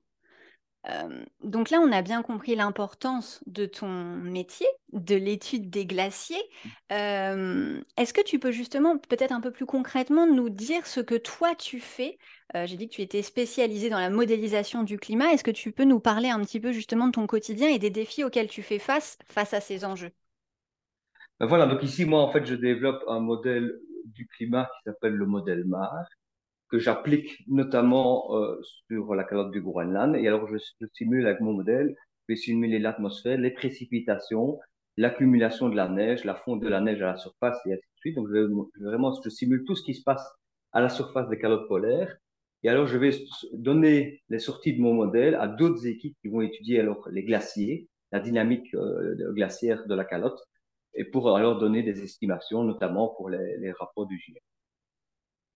donc 1.43 1.71
là, 1.71 1.79
on 1.81 1.93
a 1.93 2.03
bien 2.03 2.23
compris 2.23 2.55
l'importance 2.57 3.43
de 3.47 3.67
ton 3.67 3.88
métier, 3.88 4.67
de 4.93 5.14
l'étude 5.14 5.71
des 5.71 5.87
glaciers. 5.87 6.43
Est-ce 6.91 8.12
que 8.12 8.23
tu 8.23 8.38
peux 8.38 8.50
justement, 8.50 8.99
peut-être 8.99 9.33
un 9.33 9.41
peu 9.41 9.50
plus 9.50 9.67
concrètement, 9.67 10.26
nous 10.26 10.50
dire 10.50 10.87
ce 10.87 11.00
que 11.00 11.14
toi 11.14 11.55
tu 11.55 11.81
fais? 11.81 12.19
J'ai 12.55 12.76
dit 12.76 12.88
que 12.88 12.95
tu 12.95 13.03
étais 13.03 13.23
spécialisé 13.23 13.88
dans 13.91 13.99
la 13.99 14.11
modélisation 14.11 14.83
du 14.83 14.99
climat. 14.99 15.33
Est-ce 15.33 15.45
que 15.45 15.50
tu 15.50 15.73
peux 15.73 15.85
nous 15.85 16.00
parler 16.00 16.29
un 16.29 16.41
petit 16.41 16.61
peu 16.61 16.73
justement 16.73 17.07
de 17.07 17.12
ton 17.12 17.26
quotidien 17.26 17.69
et 17.71 17.79
des 17.79 17.91
défis 17.91 18.25
auxquels 18.25 18.49
tu 18.49 18.62
fais 18.62 18.79
face 18.79 19.19
face 19.26 19.55
à 19.55 19.61
ces 19.61 19.85
enjeux? 19.85 20.12
Ben 21.41 21.47
Voilà, 21.47 21.67
donc 21.67 21.83
ici, 21.83 22.05
moi, 22.05 22.23
en 22.23 22.31
fait, 22.33 22.45
je 22.47 22.55
développe 22.55 23.03
un 23.09 23.21
modèle 23.21 23.73
du 24.05 24.26
climat 24.26 24.64
qui 24.67 24.83
s'appelle 24.91 25.14
le 25.14 25.26
modèle 25.26 25.64
MAR 25.64 26.05
que 26.75 26.81
j'applique 26.81 27.45
notamment 27.47 28.35
euh, 28.35 28.61
sur 28.88 29.14
la 29.14 29.23
calotte 29.23 29.52
du 29.52 29.62
Groenland. 29.62 30.16
Et 30.16 30.26
alors, 30.26 30.49
je, 30.49 30.57
simule 30.93 31.25
avec 31.25 31.40
mon 31.40 31.52
modèle, 31.52 31.95
je 32.26 32.35
vais 32.35 32.37
simuler 32.37 32.81
l'atmosphère, 32.81 33.38
les 33.38 33.52
précipitations, 33.52 34.59
l'accumulation 34.97 35.69
de 35.69 35.76
la 35.76 35.88
neige, 35.88 36.25
la 36.25 36.35
fonte 36.35 36.61
de 36.61 36.69
la 36.69 36.81
neige 36.81 37.00
à 37.00 37.12
la 37.12 37.16
surface 37.16 37.57
et 37.66 37.75
ainsi 37.75 37.83
de 37.83 38.00
suite. 38.00 38.16
Donc, 38.16 38.26
je, 38.28 38.49
vraiment, 38.85 39.14
je 39.25 39.31
simule 39.31 39.62
tout 39.64 39.76
ce 39.76 39.85
qui 39.85 39.95
se 39.95 40.02
passe 40.02 40.26
à 40.73 40.81
la 40.81 40.88
surface 40.88 41.28
des 41.28 41.38
calottes 41.38 41.69
polaires. 41.69 42.16
Et 42.64 42.69
alors, 42.69 42.88
je 42.88 42.99
vais 42.99 43.12
donner 43.52 44.25
les 44.28 44.40
sorties 44.40 44.75
de 44.76 44.81
mon 44.81 44.95
modèle 44.95 45.37
à 45.37 45.47
d'autres 45.47 45.87
équipes 45.87 46.16
qui 46.23 46.28
vont 46.28 46.40
étudier 46.40 46.81
alors 46.81 47.09
les 47.12 47.23
glaciers, 47.23 47.88
la 48.11 48.19
dynamique 48.19 48.75
euh, 48.75 49.33
glaciaire 49.33 49.87
de 49.87 49.95
la 49.95 50.04
calotte, 50.04 50.40
et 50.95 51.04
pour 51.04 51.37
alors 51.37 51.57
donner 51.57 51.85
des 51.85 52.02
estimations, 52.02 52.64
notamment 52.64 53.14
pour 53.16 53.31
les, 53.31 53.59
les 53.59 53.71
rapports 53.71 54.07
du 54.07 54.19
GIEC. 54.19 54.43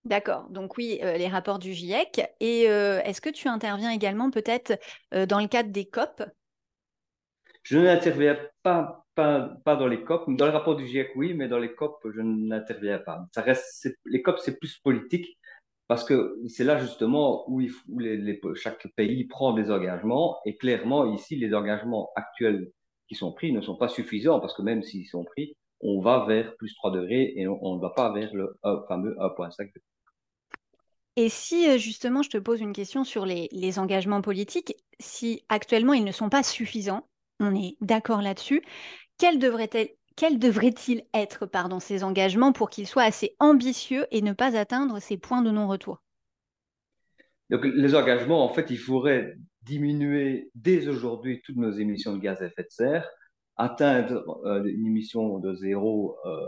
D'accord. 0.08 0.48
Donc 0.48 0.78
oui, 0.78 0.98
euh, 1.02 1.18
les 1.18 1.28
rapports 1.28 1.58
du 1.58 1.74
GIEC. 1.74 2.22
Et 2.40 2.70
euh, 2.70 2.98
est-ce 3.02 3.20
que 3.20 3.28
tu 3.28 3.46
interviens 3.46 3.90
également 3.90 4.30
peut-être 4.30 4.80
euh, 5.12 5.26
dans 5.26 5.38
le 5.38 5.48
cadre 5.48 5.70
des 5.70 5.84
COP? 5.84 6.22
Je 7.62 7.78
n'interviens 7.78 8.38
pas, 8.62 9.04
dans 9.16 9.86
les 9.86 10.02
COP. 10.02 10.24
Dans 10.34 10.46
le 10.46 10.52
rapport 10.52 10.76
du 10.76 10.86
GIEC, 10.86 11.10
oui, 11.14 11.34
mais 11.34 11.46
dans 11.46 11.58
les 11.58 11.74
COP, 11.74 11.98
je 12.10 12.22
n'interviens 12.22 13.00
pas. 13.00 13.26
Ça 13.34 13.42
reste, 13.42 13.86
les 14.06 14.22
COP, 14.22 14.38
c'est 14.38 14.58
plus 14.58 14.78
politique 14.78 15.38
parce 15.88 16.04
que 16.04 16.38
c'est 16.48 16.64
là 16.64 16.78
justement 16.78 17.44
où, 17.50 17.60
chaque 18.54 18.86
pays 18.96 19.26
prend 19.26 19.52
des 19.52 19.70
engagements. 19.70 20.38
Et 20.46 20.56
clairement, 20.56 21.12
ici, 21.12 21.36
les 21.36 21.54
engagements 21.54 22.12
actuels 22.16 22.70
qui 23.08 23.14
sont 23.14 23.32
pris 23.32 23.52
ne 23.52 23.60
sont 23.60 23.76
pas 23.76 23.88
suffisants 23.88 24.40
parce 24.40 24.54
que 24.54 24.62
même 24.62 24.82
s'ils 24.82 25.06
sont 25.06 25.24
pris, 25.24 25.54
on 25.80 26.00
va 26.00 26.24
vers 26.26 26.56
plus 26.56 26.74
3 26.76 26.92
degrés 26.92 27.34
et 27.36 27.46
on 27.46 27.76
ne 27.76 27.80
va 27.80 27.90
pas 27.90 28.10
vers 28.14 28.32
le 28.32 28.58
fameux 28.88 29.14
1,5 29.18 29.66
degré. 29.66 29.87
Et 31.20 31.28
si 31.28 31.68
euh, 31.68 31.78
justement 31.78 32.22
je 32.22 32.30
te 32.30 32.38
pose 32.38 32.60
une 32.60 32.72
question 32.72 33.02
sur 33.02 33.26
les, 33.26 33.78
engagements 33.80 34.20
politiques, 34.20 34.76
si 35.00 35.42
actuellement 35.48 35.92
ils 35.92 36.04
ne 36.04 36.12
sont 36.12 36.28
pas 36.28 36.44
suffisants, 36.44 37.08
on 37.40 37.56
est 37.56 37.76
d'accord 37.80 38.22
là-dessus, 38.22 38.62
quels 39.18 39.40
devraient-ils 39.40 41.02
être 41.12 41.44
pardon, 41.46 41.80
ces 41.80 42.04
engagements 42.04 42.52
pour 42.52 42.70
qu'ils 42.70 42.86
soient 42.86 43.02
assez 43.02 43.34
ambitieux 43.40 44.06
et 44.12 44.22
ne 44.22 44.32
pas 44.32 44.56
atteindre 44.56 45.00
ces 45.00 45.18
points 45.18 45.42
de 45.42 45.50
non-retour? 45.50 46.00
Donc 47.50 47.64
les 47.64 47.96
engagements, 47.96 48.44
en 48.44 48.54
fait, 48.54 48.70
il 48.70 48.78
faudrait 48.78 49.34
diminuer 49.62 50.52
dès 50.54 50.86
aujourd'hui 50.86 51.42
toutes 51.42 51.56
nos 51.56 51.72
émissions 51.72 52.14
de 52.14 52.20
gaz 52.20 52.40
à 52.42 52.46
effet 52.46 52.62
de 52.62 52.70
serre, 52.70 53.10
atteindre 53.56 54.40
euh, 54.44 54.62
une 54.62 54.86
émission 54.86 55.40
de 55.40 55.52
zéro 55.56 56.16
euh, 56.26 56.46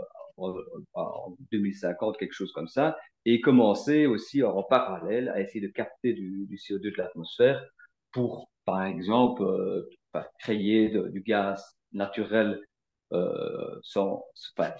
en 0.93 1.35
2050, 1.51 2.17
quelque 2.17 2.33
chose 2.33 2.51
comme 2.53 2.67
ça, 2.67 2.97
et 3.25 3.41
commencer 3.41 4.05
aussi 4.05 4.43
en 4.43 4.63
parallèle 4.63 5.29
à 5.29 5.41
essayer 5.41 5.61
de 5.65 5.71
capter 5.71 6.13
du, 6.13 6.47
CO2 6.55 6.91
de 6.91 6.97
l'atmosphère 6.97 7.63
pour, 8.11 8.49
par 8.65 8.83
exemple, 8.83 9.43
euh, 9.43 9.89
créer 10.39 10.89
du 10.89 11.21
gaz 11.21 11.63
naturel 11.93 12.61
euh, 13.13 13.79
sans, 13.83 14.23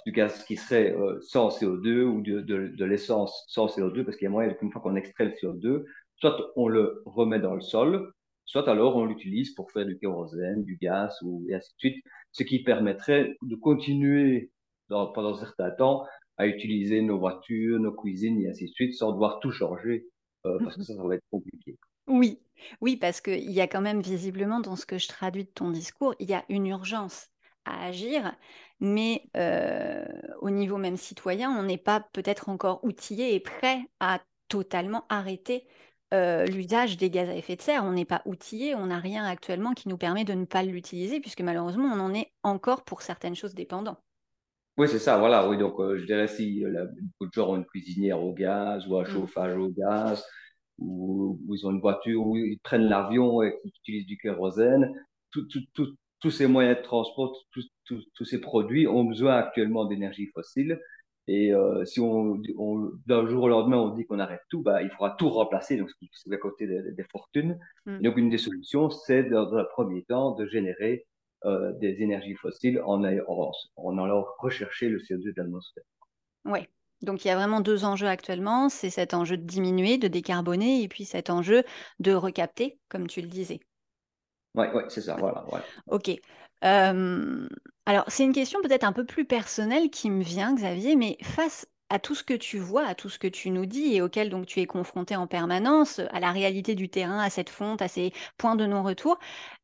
du 0.06 0.14
gaz 0.14 0.46
qui 0.46 0.56
serait 0.56 0.96
euh, 0.96 1.20
sans 1.22 1.50
CO2 1.50 2.04
ou 2.04 2.22
de, 2.22 2.40
de, 2.40 2.86
l'essence 2.86 3.44
sans 3.50 3.68
CO2, 3.68 4.06
parce 4.06 4.16
qu'il 4.16 4.26
y 4.26 4.28
a 4.28 4.32
moyen 4.32 4.54
qu'une 4.54 4.72
fois 4.72 4.82
qu'on 4.82 4.96
extrait 4.96 5.26
le 5.26 5.32
CO2, 5.32 5.84
soit 6.16 6.38
on 6.56 6.70
le 6.70 7.02
remet 7.06 7.40
dans 7.40 7.56
le 7.56 7.62
sol, 7.62 8.14
soit 8.46 8.70
alors 8.70 8.96
on 8.96 9.06
l'utilise 9.06 9.54
pour 9.54 9.72
faire 9.72 9.86
du 9.86 9.98
kérosène, 10.00 10.64
du 10.64 10.78
gaz 10.78 11.14
ou 11.24 11.46
et 11.50 11.56
ainsi 11.56 11.74
de 11.74 11.80
suite, 11.80 12.06
ce 12.32 12.44
qui 12.44 12.64
permettrait 12.64 13.36
de 13.42 13.56
continuer 13.56 14.50
pendant 15.14 15.36
un 15.36 15.40
certain 15.40 15.72
temps 15.72 16.06
à 16.38 16.48
utiliser 16.48 17.02
nos 17.02 17.20
voitures, 17.20 17.80
nos 17.80 17.92
cuisines 17.92 18.42
et 18.42 18.50
ainsi 18.50 18.66
de 18.66 18.72
suite 18.72 18.96
sans 18.96 19.12
devoir 19.12 19.40
tout 19.40 19.52
changer 19.52 20.08
euh, 20.46 20.60
parce 20.64 20.78
que 20.78 20.84
ça, 20.84 20.96
ça 20.96 21.04
va 21.04 21.16
être 21.16 21.26
compliqué. 21.30 21.78
Oui, 22.08 22.40
oui, 22.82 22.98
parce 22.98 23.22
qu'il 23.22 23.52
y 23.52 23.62
a 23.62 23.68
quand 23.68 23.82
même 23.82 24.02
visiblement 24.02 24.60
dans 24.60 24.76
ce 24.76 24.86
que 24.86 24.98
je 24.98 25.08
traduis 25.08 25.46
de 25.46 25.50
ton 25.50 25.72
discours, 25.72 26.16
il 26.20 26.30
y 26.30 26.34
a 26.34 26.44
une 26.50 26.68
urgence 26.68 27.30
à 27.66 27.86
agir, 27.86 28.36
mais 28.80 29.24
euh, 29.38 30.06
au 30.42 30.50
niveau 30.50 30.78
même 30.78 30.98
citoyen, 30.98 31.52
on 31.52 31.64
n'est 31.64 31.78
pas 31.78 32.08
peut-être 32.14 32.50
encore 32.50 32.84
outillé 32.84 33.36
et 33.36 33.40
prêt 33.40 33.82
à 34.00 34.20
totalement 34.48 35.06
arrêter 35.10 35.68
euh, 36.14 36.46
l'usage 36.46 36.98
des 36.98 37.10
gaz 37.10 37.30
à 37.30 37.36
effet 37.36 37.56
de 37.56 37.62
serre. 37.62 37.86
On 37.86 37.94
n'est 37.94 38.06
pas 38.06 38.22
outillé, 38.26 38.76
on 38.76 38.88
n'a 38.88 39.00
rien 39.00 39.26
actuellement 39.26 39.74
qui 39.74 39.88
nous 39.88 39.98
permet 39.98 40.26
de 40.26 40.34
ne 40.34 40.46
pas 40.46 40.64
l'utiliser, 40.64 41.20
puisque 41.20 41.42
malheureusement, 41.42 41.90
on 41.94 42.00
en 42.00 42.14
est 42.14 42.32
encore 42.44 42.84
pour 42.84 43.02
certaines 43.02 43.36
choses 43.36 43.54
dépendant. 43.54 43.98
Oui, 44.82 44.88
c'est 44.88 44.98
ça, 44.98 45.20
voilà. 45.20 45.48
Oui, 45.48 45.60
donc 45.60 45.80
euh, 45.80 45.96
je 46.00 46.06
dirais 46.08 46.28
si 46.28 46.66
euh, 46.66 46.88
beaucoup 46.88 47.28
de 47.30 47.34
gens 47.34 47.52
ont 47.52 47.56
une 47.56 47.66
cuisinière 47.66 48.20
au 48.20 48.34
gaz 48.34 48.88
ou 48.88 48.98
un 48.98 49.04
mm. 49.04 49.06
chauffage 49.06 49.56
au 49.56 49.70
gaz, 49.70 50.26
ou, 50.80 51.40
ils 51.54 51.68
ont 51.68 51.70
une 51.70 51.80
voiture, 51.80 52.26
ou 52.26 52.36
ils 52.36 52.58
prennent 52.64 52.90
l'avion 52.90 53.44
et 53.44 53.54
qu'ils 53.62 53.72
utilisent 53.82 54.08
du 54.08 54.18
kérosène, 54.18 54.92
tous 55.30 56.32
ces 56.32 56.48
moyens 56.48 56.80
de 56.80 56.82
transport, 56.82 57.38
tous 57.86 58.26
ces 58.26 58.42
produits 58.42 58.88
ont 58.88 59.04
besoin 59.04 59.36
actuellement 59.36 59.86
d'énergie 59.86 60.26
fossile. 60.34 60.82
Et 61.28 61.54
euh, 61.54 61.86
si 61.86 62.00
on, 62.00 62.42
d'un 63.06 63.28
jour 63.28 63.44
au 63.44 63.50
lendemain, 63.50 63.78
on 63.78 63.94
dit 63.94 64.08
qu'on 64.08 64.18
arrête 64.18 64.42
tout, 64.50 64.64
bah, 64.64 64.82
il 64.82 64.90
faudra 64.90 65.12
tout 65.12 65.30
remplacer, 65.30 65.78
donc 65.78 65.92
c'est 66.12 66.34
à 66.34 66.38
côté 66.38 66.66
des, 66.66 67.04
fortunes. 67.12 67.60
Mm. 67.86 68.02
Donc, 68.02 68.18
une 68.18 68.30
des 68.32 68.40
solutions, 68.40 68.90
c'est 68.90 69.26
dans 69.26 69.54
un 69.54 69.64
premier 69.64 70.02
temps 70.06 70.32
de 70.32 70.48
générer 70.48 71.06
euh, 71.46 71.72
des 71.74 72.02
énergies 72.02 72.36
fossiles 72.36 72.82
en, 72.86 73.04
en, 73.04 73.52
en 73.76 73.98
allant 73.98 74.26
rechercher 74.40 74.90
le 74.90 75.00
CO2 75.00 75.34
de 75.34 75.42
l'atmosphère. 75.42 75.84
Oui. 76.46 76.60
Donc 77.02 77.26
il 77.26 77.30
y 77.30 77.32
a 77.32 77.36
vraiment 77.36 77.62
deux 77.62 77.84
enjeux 77.84 78.08
actuellement, 78.08 78.70
c'est 78.70 78.92
cet 78.92 79.14
enjeu 79.14 79.38
de 79.38 79.44
diminuer, 79.44 79.98
de 79.98 80.08
décarboner, 80.08 80.84
et 80.84 80.88
puis 80.88 81.06
cet 81.06 81.30
enjeu 81.30 81.64
de 82.00 82.14
recapter, 82.14 82.80
comme 82.90 83.08
tu 83.08 83.22
le 83.22 83.28
disais. 83.28 83.60
Oui, 84.54 84.68
ouais, 84.74 84.84
c'est 84.90 85.02
ça, 85.02 85.16
voilà. 85.16 85.46
Ok. 85.88 86.12
Euh, 86.64 87.48
alors 87.88 88.06
c'est 88.08 88.24
une 88.24 88.34
question 88.34 88.62
peut-être 88.62 88.84
un 88.84 88.94
peu 88.94 89.06
plus 89.06 89.26
personnelle 89.26 89.90
qui 89.90 90.12
me 90.12 90.22
vient, 90.22 90.54
Xavier, 90.54 90.96
mais 90.96 91.18
face 91.24 91.68
à 91.90 91.98
tout 92.00 92.14
ce 92.14 92.24
que 92.24 92.36
tu 92.36 92.60
vois, 92.60 92.86
à 92.86 92.96
tout 92.96 93.10
ce 93.10 93.18
que 93.18 93.28
tu 93.28 93.50
nous 93.50 93.66
dis 93.66 93.96
et 93.96 94.02
auquel 94.02 94.30
donc 94.30 94.46
tu 94.46 94.60
es 94.60 94.66
confronté 94.68 95.16
en 95.16 95.28
permanence, 95.28 96.00
à 96.12 96.20
la 96.20 96.32
réalité 96.32 96.76
du 96.76 96.90
terrain, 96.90 97.20
à 97.20 97.30
cette 97.30 97.50
fonte, 97.50 97.82
à 97.82 97.88
ces 97.88 98.14
points 98.38 98.56
de 98.56 98.66
non-retour, 98.66 99.18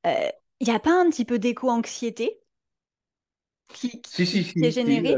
euh, 0.05 0.27
il 0.59 0.67
n'y 0.67 0.73
a 0.73 0.79
pas 0.79 0.99
un 0.99 1.09
petit 1.09 1.25
peu 1.25 1.39
d'éco-anxiété 1.39 2.39
qui, 3.73 4.01
est 4.15 4.71
générée 4.71 5.15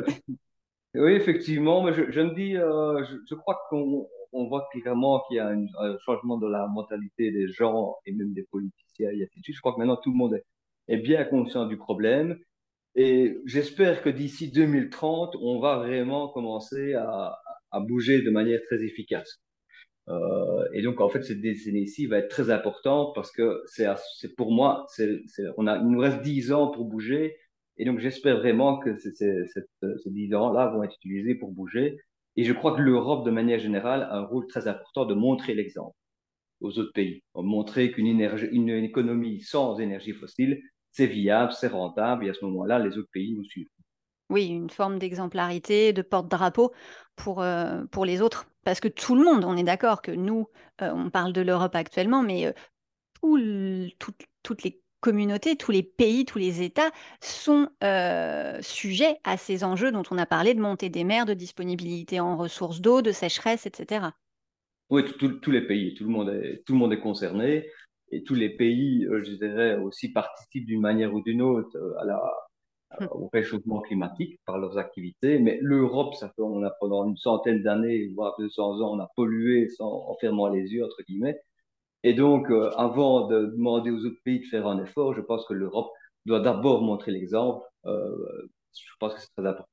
Oui, 0.96 1.12
effectivement, 1.12 1.84
mais 1.84 1.94
je, 1.94 2.22
me 2.22 2.34
dis, 2.34 2.58
euh, 2.58 3.04
je, 3.30 3.36
crois 3.36 3.60
qu'on 3.70 4.08
voit 4.48 4.68
clairement 4.72 5.24
qu'il 5.28 5.38
y 5.38 5.40
a 5.40 5.50
un, 5.50 5.98
changement 6.06 6.38
de 6.38 6.48
la 6.48 6.68
mentalité 6.68 7.32
des 7.32 7.48
gens 7.48 7.96
et 8.06 8.12
même 8.12 8.34
des 8.34 8.44
politiciens 8.44 9.12
et 9.12 9.30
Je 9.48 9.60
crois 9.60 9.74
que 9.74 9.80
maintenant 9.80 9.98
tout 9.98 10.12
le 10.12 10.18
monde 10.18 10.42
est, 10.88 10.98
bien 10.98 11.24
conscient 11.26 11.68
du 11.68 11.78
problème. 11.78 12.38
Et 12.96 13.38
j'espère 13.46 14.02
que 14.02 14.10
d'ici 14.10 14.52
2030, 14.52 15.36
on 15.42 15.60
va 15.60 15.78
vraiment 15.78 16.30
commencer 16.30 16.96
à 16.96 17.40
bouger 17.82 18.22
de 18.24 18.32
manière 18.32 18.60
très 18.68 18.84
efficace. 18.84 19.40
Euh, 20.10 20.68
et 20.74 20.82
donc, 20.82 21.02
en 21.02 21.10
fait, 21.10 21.24
cette 21.24 21.42
décennie-ci 21.42 22.08
va 22.08 22.18
être 22.18 22.30
très 22.30 22.50
importante 22.50 23.14
parce 23.14 23.32
que 23.32 23.64
c'est 23.68 24.36
pour 24.36 24.52
moi, 24.52 24.86
on 25.58 25.68
a, 25.68 25.78
il 25.78 25.88
nous 25.88 26.00
reste 26.00 26.22
10 26.22 26.52
ans 26.52 26.68
pour 26.68 26.86
bouger. 26.86 27.38
Et 27.78 27.86
donc, 27.86 28.00
j'espère 28.00 28.38
vraiment 28.38 28.80
que 28.80 28.98
ces 28.98 29.12
10 30.06 30.36
ans-là 30.36 30.68
vont 30.68 30.84
être 30.84 30.96
utilisés 30.96 31.36
pour 31.36 31.52
bouger. 31.52 31.98
Et 32.36 32.44
je 32.44 32.54
crois 32.54 32.76
que 32.76 32.82
l'Europe, 32.82 33.26
de 33.26 33.32
manière 33.32 33.60
générale, 33.60 34.04
a 34.04 34.18
un 34.18 34.26
rôle 34.26 34.48
très 34.48 34.68
important 34.68 35.06
de 35.06 35.14
montrer 35.14 35.54
l'exemple 35.54 35.96
aux 36.62 36.78
autres 36.78 36.94
pays. 36.94 37.24
Montrer 37.36 37.92
qu'une 37.92 38.08
une 38.52 38.70
économie 38.70 39.42
sans 39.42 39.80
énergie 39.80 40.14
fossile, 40.14 40.62
c'est 40.92 41.08
viable, 41.08 41.54
c'est 41.54 41.68
rentable. 41.68 42.26
Et 42.26 42.30
à 42.30 42.34
ce 42.34 42.44
moment-là, 42.46 42.80
les 42.80 42.98
autres 42.98 43.10
pays 43.12 43.34
nous 43.34 43.46
suivent. 43.46 43.70
Oui, 44.30 44.48
une 44.48 44.70
forme 44.70 45.00
d'exemplarité, 45.00 45.92
de 45.92 46.02
porte-drapeau 46.04 46.72
pour, 47.16 47.42
euh, 47.42 47.84
pour 47.92 48.06
les 48.06 48.22
autres. 48.22 48.48
Parce 48.70 48.82
que 48.82 48.88
tout 48.88 49.16
le 49.16 49.24
monde, 49.24 49.46
on 49.46 49.58
est 49.58 49.64
d'accord 49.64 50.04
que 50.04 50.12
nous, 50.12 50.48
euh, 50.84 50.92
on 50.94 51.10
parle 51.10 51.34
de 51.34 51.42
l'Europe 51.42 51.74
actuellement, 51.74 52.22
mais 52.22 52.46
euh, 52.46 53.88
toutes 53.98 54.64
les 54.64 54.80
communautés, 55.00 55.56
tous 55.56 55.72
les 55.72 55.82
pays, 55.82 56.24
tous 56.24 56.38
les 56.38 56.62
États 56.62 56.92
sont 57.20 57.68
sujets 58.62 59.18
à 59.24 59.38
ces 59.38 59.64
enjeux 59.64 59.92
dont 59.92 60.04
on 60.12 60.20
a 60.20 60.28
parlé 60.28 60.54
de 60.54 60.62
montée 60.62 60.90
des 60.90 61.04
mers, 61.04 61.26
de 61.26 61.34
disponibilité 61.34 62.20
en 62.20 62.38
ressources 62.38 62.80
d'eau, 62.80 63.02
de 63.02 63.12
sécheresse, 63.12 63.66
etc. 63.66 64.06
Oui, 64.92 65.04
tous 65.18 65.52
les 65.52 65.66
pays, 65.66 65.96
tout 65.96 66.04
le, 66.04 66.12
monde 66.12 66.30
est, 66.30 66.62
tout 66.68 66.74
le 66.74 66.80
monde 66.80 66.94
est 66.94 67.00
concerné 67.00 67.68
et 68.12 68.22
tous 68.22 68.36
les 68.36 68.52
pays, 68.52 69.08
je 69.10 69.32
dirais, 69.32 69.78
aussi 69.78 70.12
participent 70.12 70.68
d'une 70.68 70.82
manière 70.82 71.12
ou 71.12 71.22
d'une 71.22 71.42
autre 71.42 71.76
à 72.00 72.06
la. 72.06 72.22
Au 73.12 73.30
réchauffement 73.32 73.82
climatique 73.82 74.40
par 74.46 74.58
leurs 74.58 74.78
activités. 74.78 75.40
Mais 75.40 75.60
l'Europe, 75.62 76.16
ça 76.16 76.30
fait, 76.30 76.42
on 76.42 76.64
a 76.64 76.72
pendant 76.72 77.06
une 77.08 77.18
centaine 77.18 77.62
d'années, 77.62 78.08
voire 78.16 78.36
200 78.40 78.82
ans, 78.82 78.96
on 78.96 79.00
a 79.00 79.10
pollué 79.16 79.70
sans, 79.70 80.06
en 80.08 80.16
fermant 80.20 80.50
les 80.50 80.74
yeux, 80.74 80.86
entre 80.86 81.02
guillemets. 81.08 81.40
Et 82.04 82.14
donc, 82.14 82.50
euh, 82.52 82.72
avant 82.78 83.28
de 83.28 83.48
demander 83.48 83.92
aux 83.92 84.06
autres 84.06 84.22
pays 84.24 84.40
de 84.40 84.46
faire 84.46 84.68
un 84.68 84.84
effort, 84.84 85.14
je 85.14 85.22
pense 85.22 85.46
que 85.46 85.54
l'Europe 85.54 85.92
doit 86.26 86.40
d'abord 86.40 86.82
montrer 86.82 87.12
l'exemple. 87.12 87.66
Euh, 87.86 88.50
je 88.74 88.94
pense 89.00 89.14
que 89.16 89.22
c'est 89.22 89.30
très 89.36 89.46
important. 89.48 89.68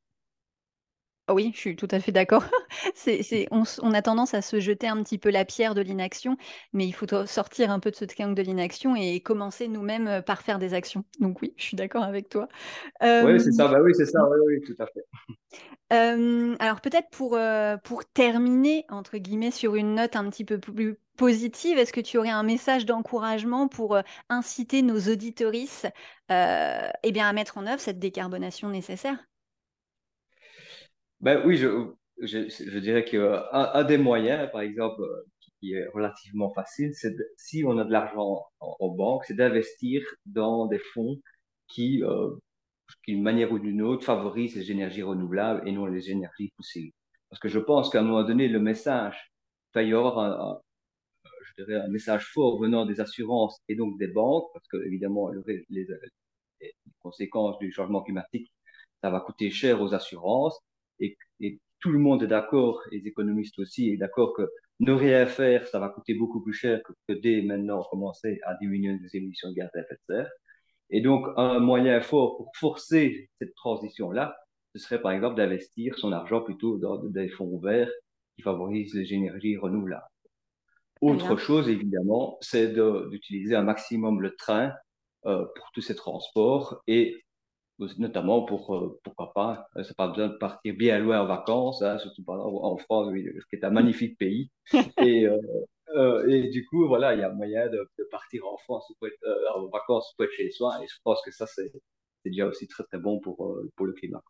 Oui, 1.29 1.51
je 1.55 1.59
suis 1.59 1.77
tout 1.77 1.89
à 1.91 1.99
fait 1.99 2.12
d'accord. 2.12 2.45
c'est, 2.95 3.49
on, 3.51 3.65
on, 3.83 3.93
a 3.93 4.03
tendance 4.03 4.33
à 4.35 4.43
se 4.43 4.61
jeter 4.61 4.87
un 4.87 5.03
petit 5.03 5.19
peu 5.19 5.31
la 5.31 5.45
pierre 5.45 5.75
de 5.75 5.81
l'inaction, 5.81 6.37
mais 6.73 6.87
il 6.87 6.93
faut 6.93 7.07
sortir 7.27 7.73
un 7.73 7.81
peu 7.81 7.91
de 7.91 7.97
ce 7.97 8.05
triangle 8.05 8.37
de 8.37 8.43
l'inaction 8.43 8.95
et 8.95 9.19
commencer 9.21 9.67
nous-mêmes 9.67 10.07
euh, 10.07 10.23
par 10.23 10.43
faire 10.43 10.61
des 10.61 10.73
actions. 10.73 11.05
Donc 11.19 11.43
oui, 11.43 11.53
je 11.57 11.65
suis 11.65 11.77
d'accord 11.77 12.05
avec 12.05 12.29
toi. 12.29 12.47
oui, 13.03 13.41
c'est 13.41 13.51
ça. 13.51 13.67
Bah 13.67 13.81
oui, 13.83 13.93
c'est 13.97 14.07
ça. 14.07 14.21
Oui, 14.29 14.37
oui, 14.47 14.61
tout 14.61 14.81
à 14.81 14.87
fait. 14.87 15.05
alors 16.61 16.81
peut-être 16.81 17.11
pour, 17.11 17.35
euh, 17.35 17.77
pour 17.79 18.05
terminer, 18.05 18.85
entre 18.89 19.19
guillemets, 19.19 19.51
sur 19.51 19.75
une 19.75 19.97
note 19.97 20.15
un 20.15 20.31
petit 20.31 20.45
peu 20.45 20.61
plus 20.61 20.97
positive, 21.17 21.77
est-ce 21.77 21.93
que 21.93 22.01
tu 22.01 22.19
aurais 22.19 22.31
un 22.31 22.45
message 22.45 22.87
d'encouragement 22.87 23.67
pour 23.67 23.97
euh, 23.97 24.03
inciter 24.29 24.83
nos 24.83 25.01
auditorices 25.11 25.87
eh 26.29 27.12
bien, 27.12 27.29
à 27.29 27.33
mettre 27.33 27.59
en 27.59 27.67
œuvre 27.67 27.81
cette 27.81 27.99
décarbonation 27.99 28.69
nécessaire? 28.69 29.17
Ben 31.21 31.43
oui, 31.47 31.57
je, 31.57 31.69
je, 32.23 32.49
je 32.49 32.79
dirais 32.79 33.05
qu'un 33.05 33.45
un 33.53 33.85
des 33.85 33.99
moyens, 33.99 34.51
par 34.53 34.61
exemple, 34.63 35.03
qui 35.61 35.75
est 35.75 35.87
relativement 35.89 36.51
facile, 36.53 36.95
c'est 36.95 37.15
si 37.37 37.65
on 37.65 37.79
a 37.79 37.85
de 37.85 37.93
l'argent 37.93 38.45
en, 38.61 38.89
banque, 38.89 39.25
c'est 39.25 39.35
d'investir 39.35 40.03
dans 40.27 40.67
des 40.67 40.79
fonds 40.79 41.21
qui, 41.69 42.03
euh, 42.05 42.31
d'une 43.07 43.23
manière 43.23 43.53
ou 43.53 43.59
d'une 43.59 43.83
autre, 43.83 44.05
favorisent 44.05 44.57
les 44.57 44.71
énergies 44.71 45.03
renouvelables 45.03 45.67
et 45.69 45.73
non 45.73 45.87
les 45.87 46.11
énergies 46.11 46.53
fossiles. 46.57 46.93
Parce 47.31 47.41
que 47.41 47.49
je 47.49 47.59
pense 47.59 47.91
qu'à 47.91 48.01
un 48.01 48.03
moment 48.05 48.25
donné, 48.25 48.49
le 48.49 48.61
message, 48.61 49.33
il 49.75 49.79
va 49.79 49.83
y 49.83 49.93
avoir 49.93 50.19
un, 50.19 50.61
je 51.45 51.65
dirais 51.65 51.81
un 51.81 51.89
message 51.89 52.27
fort 52.33 52.59
venant 52.61 52.87
des 52.87 53.01
assurances 53.01 53.59
et 53.69 53.77
donc 53.77 53.99
des 53.99 54.09
banques, 54.09 54.49
parce 54.53 54.67
que 54.69 54.79
évidemment, 54.87 55.31
les, 55.47 55.67
les 55.71 55.87
conséquences 57.01 57.59
du 57.59 57.73
changement 57.73 58.03
climatique, 58.03 58.53
ça 59.03 59.11
va 59.11 59.21
coûter 59.21 59.51
cher 59.51 59.83
aux 59.83 59.95
assurances 59.95 60.59
et, 61.01 61.17
tout 61.81 61.93
le 61.93 61.99
monde 61.99 62.23
est 62.23 62.27
d'accord, 62.27 62.81
les 62.91 63.07
économistes 63.07 63.59
aussi, 63.59 63.91
est 63.91 63.99
d'accord 63.99 64.33
que 64.35 64.49
ne 64.81 64.93
rien 64.93 65.27
faire, 65.27 65.69
ça 65.69 65.79
va 65.79 65.91
coûter 65.91 66.15
beaucoup 66.15 66.43
plus 66.43 66.55
cher 66.55 66.81
que, 66.83 66.93
que 67.07 67.13
dès 67.21 67.43
maintenant 67.43 67.83
commencer 67.91 68.41
à 68.45 68.55
diminuer 68.55 68.99
les 69.01 69.17
émissions 69.17 69.51
de 69.51 69.55
gaz 69.55 69.71
à 69.75 69.81
effet 69.81 69.95
de 69.95 70.15
serre. 70.15 70.31
Et 70.91 71.01
donc, 71.03 71.27
un 71.37 71.59
moyen 71.61 72.01
fort 72.01 72.39
pour 72.39 72.51
forcer 72.57 73.29
cette 73.39 73.55
transition-là, 73.55 74.37
ce 74.75 74.81
serait 74.81 75.01
par 75.01 75.13
exemple 75.13 75.37
d'investir 75.37 75.99
son 75.99 76.13
argent 76.13 76.41
plutôt 76.41 76.79
dans 76.79 76.97
des 76.97 77.29
fonds 77.29 77.47
ouverts 77.47 77.91
qui 78.37 78.43
favorisent 78.43 78.95
les 78.95 79.13
énergies 79.13 79.57
renouvelables. 79.57 80.07
Autre 81.01 81.37
chose, 81.37 81.69
évidemment, 81.69 82.39
c'est 82.41 82.73
d'utiliser 83.11 83.55
un 83.55 83.63
maximum 83.63 84.21
le 84.21 84.35
train 84.35 84.73
euh, 85.27 85.45
pour 85.55 85.71
tous 85.73 85.83
ces 85.83 85.95
transports 85.95 86.83
et 86.87 87.26
notamment 87.99 88.45
pour, 88.45 88.75
euh, 88.75 89.01
pourquoi 89.05 89.33
pas, 89.35 89.69
ça 89.75 89.81
euh, 89.81 89.95
pas 89.97 90.09
besoin 90.09 90.29
de 90.29 90.37
partir 90.37 90.75
bien 90.75 90.99
loin 90.99 91.21
en 91.21 91.27
vacances, 91.27 91.83
hein, 91.83 91.99
surtout 91.99 92.25
en 92.29 92.77
France, 92.79 93.12
qui 93.15 93.57
est 93.57 93.65
un 93.65 93.71
magnifique 93.71 94.19
pays. 94.19 94.51
et, 95.03 95.29
euh, 95.95 96.29
et 96.29 96.49
du 96.49 96.67
coup, 96.67 96.87
voilà, 96.89 97.15
il 97.15 97.21
y 97.21 97.23
a 97.23 97.31
moyen 97.31 97.69
de, 97.69 97.89
partir 98.11 98.47
en 98.47 98.57
France 98.59 98.91
en 99.55 99.67
vacances 99.67 100.12
pour 100.17 100.25
être 100.25 100.33
chez 100.33 100.51
soi. 100.51 100.79
Et 100.83 100.87
je 100.87 100.97
pense 101.05 101.21
que 101.25 101.31
ça, 101.31 101.47
c'est 101.47 101.71
déjà 102.25 102.47
aussi 102.47 102.67
très, 102.67 102.85
très 102.85 102.99
bon 102.99 103.21
pour, 103.21 103.59
pour 103.77 103.87
le 103.87 103.93
climat. 103.93 104.23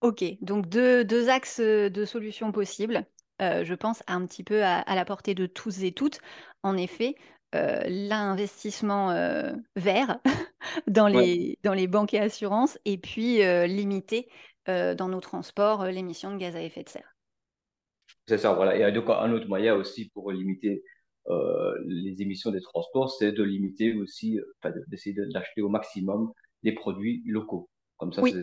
Ok, 0.00 0.24
donc 0.40 0.68
deux, 0.68 1.04
deux 1.04 1.28
axes 1.28 1.60
de 1.60 2.04
solutions 2.04 2.50
possibles. 2.50 3.04
je 3.40 3.74
pense 3.74 4.02
un 4.06 4.26
petit 4.26 4.42
peu 4.42 4.62
à, 4.62 4.78
à, 4.78 4.94
la 4.94 5.04
portée 5.04 5.34
de 5.34 5.46
tous 5.46 5.82
et 5.84 5.92
toutes. 5.92 6.20
En 6.62 6.76
effet, 6.76 7.16
euh, 7.54 7.82
l'investissement 7.86 9.10
euh, 9.10 9.52
vert 9.76 10.18
dans 10.86 11.06
les, 11.06 11.58
dans 11.62 11.74
les 11.74 11.86
banques 11.86 12.14
et 12.14 12.18
assurances 12.18 12.78
et 12.84 12.98
puis 12.98 13.42
euh, 13.42 13.66
limiter 13.66 14.28
dans 14.68 15.08
nos 15.08 15.18
transports 15.20 15.86
l'émission 15.86 16.32
de 16.32 16.38
gaz 16.38 16.54
à 16.54 16.62
effet 16.62 16.84
de 16.84 16.88
serre. 16.88 17.16
C'est 18.28 18.38
ça, 18.38 18.52
voilà. 18.52 18.76
Et 18.76 18.92
donc, 18.92 19.10
un 19.10 19.32
autre 19.32 19.48
moyen 19.48 19.74
aussi 19.74 20.08
pour 20.10 20.30
limiter 20.30 20.84
les 21.84 22.22
émissions 22.22 22.52
des 22.52 22.60
transports, 22.60 23.10
c'est 23.10 23.32
de 23.32 23.42
limiter 23.42 23.92
aussi, 23.94 24.38
d'essayer 24.86 25.16
d'acheter 25.34 25.62
au 25.62 25.68
maximum 25.68 26.30
les 26.62 26.70
produits 26.70 27.24
locaux. 27.26 27.68
Comme 27.96 28.12
ça, 28.12 28.22
oui, 28.22 28.34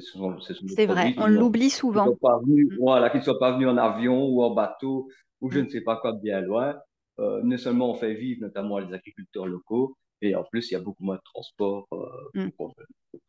c'est 0.75 0.85
vrai, 0.85 1.13
on 1.17 1.27
l'oublie 1.27 1.69
souvent. 1.69 2.15
Pas 2.21 2.39
venus, 2.45 2.67
mmh. 2.71 2.75
Voilà, 2.79 3.09
qu'ils 3.09 3.19
ne 3.19 3.25
soient 3.25 3.39
pas 3.39 3.51
venus 3.51 3.67
en 3.67 3.77
avion 3.77 4.27
ou 4.27 4.41
en 4.43 4.53
bateau 4.53 5.09
ou 5.41 5.51
je 5.51 5.59
mmh. 5.59 5.63
ne 5.63 5.69
sais 5.69 5.81
pas 5.81 5.97
quoi 5.97 6.13
bien 6.13 6.39
loin, 6.39 6.77
euh, 7.19 7.41
non 7.43 7.57
seulement 7.57 7.91
on 7.91 7.95
fait 7.95 8.13
vivre 8.13 8.41
notamment 8.41 8.79
les 8.79 8.93
agriculteurs 8.93 9.45
locaux, 9.45 9.97
et 10.21 10.35
en 10.35 10.43
plus, 10.43 10.71
il 10.71 10.73
y 10.73 10.77
a 10.77 10.81
beaucoup 10.81 11.03
moins 11.03 11.15
de 11.15 11.21
transport 11.23 11.87
euh, 11.93 12.45
mm. 12.45 12.51
pour, 12.51 12.73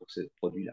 ces 0.09 0.29
produits-là. 0.41 0.73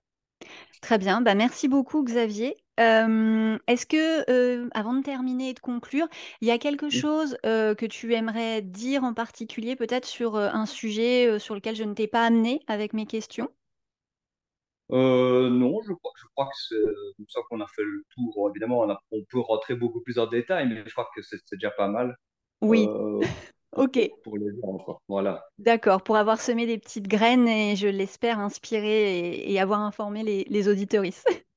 Très 0.81 0.97
bien, 0.97 1.21
bah, 1.21 1.35
merci 1.35 1.67
beaucoup 1.67 2.03
Xavier. 2.03 2.57
Euh, 2.79 3.57
est-ce 3.67 3.85
que, 3.85 4.69
avant 4.77 4.93
de 4.93 5.03
terminer 5.03 5.49
et 5.49 5.53
de 5.53 5.59
conclure, 5.59 6.07
il 6.41 6.47
y 6.47 6.51
a 6.51 6.57
quelque 6.57 6.89
chose 6.89 7.37
que 7.43 7.85
tu 7.85 8.13
aimerais 8.13 8.61
dire 8.61 9.03
en 9.03 9.13
particulier 9.13 9.75
peut-être 9.75 10.05
sur 10.05 10.35
un 10.37 10.65
sujet 10.65 11.39
sur 11.39 11.55
lequel 11.55 11.75
je 11.75 11.83
ne 11.83 11.93
t'ai 11.93 12.07
pas 12.07 12.25
amené 12.25 12.61
avec 12.67 12.93
mes 12.93 13.05
questions? 13.05 13.49
Non, 14.89 15.81
je 15.81 15.93
crois, 15.93 16.13
je 16.15 16.25
crois 16.35 16.45
que 16.45 16.57
c'est 16.69 17.15
comme 17.17 17.29
ça 17.29 17.41
qu'on 17.49 17.61
a 17.61 17.67
fait 17.67 17.83
le 17.83 18.03
tour. 18.15 18.49
Évidemment, 18.51 18.81
on, 18.81 18.97
on, 19.11 19.23
peut 19.29 19.39
rentrer 19.39 19.75
beaucoup 19.75 20.01
plus 20.01 20.17
en 20.17 20.27
détail, 20.27 20.67
mais 20.69 20.83
je 20.85 20.91
crois 20.91 21.09
que 21.15 21.21
c'est 21.21 21.41
déjà 21.51 21.71
pas 21.71 21.87
mal. 21.87 22.15
Oui. 22.61 22.87
Euh, 22.89 23.21
ok. 23.75 24.11
Pour 24.23 24.37
les 24.37 24.49
gens, 24.61 25.01
Voilà. 25.07 25.45
D'accord, 25.57 26.03
pour 26.03 26.17
avoir 26.17 26.39
semé 26.41 26.65
des 26.65 26.77
petites 26.77 27.07
graines 27.07 27.47
et 27.47 27.75
je 27.75 27.87
l'espère 27.87 28.39
inspirer 28.39 29.51
et, 29.51 29.59
avoir 29.59 29.81
informé 29.81 30.23
les, 30.23 30.45
les 30.49 30.67
auditeuristes. 30.67 31.27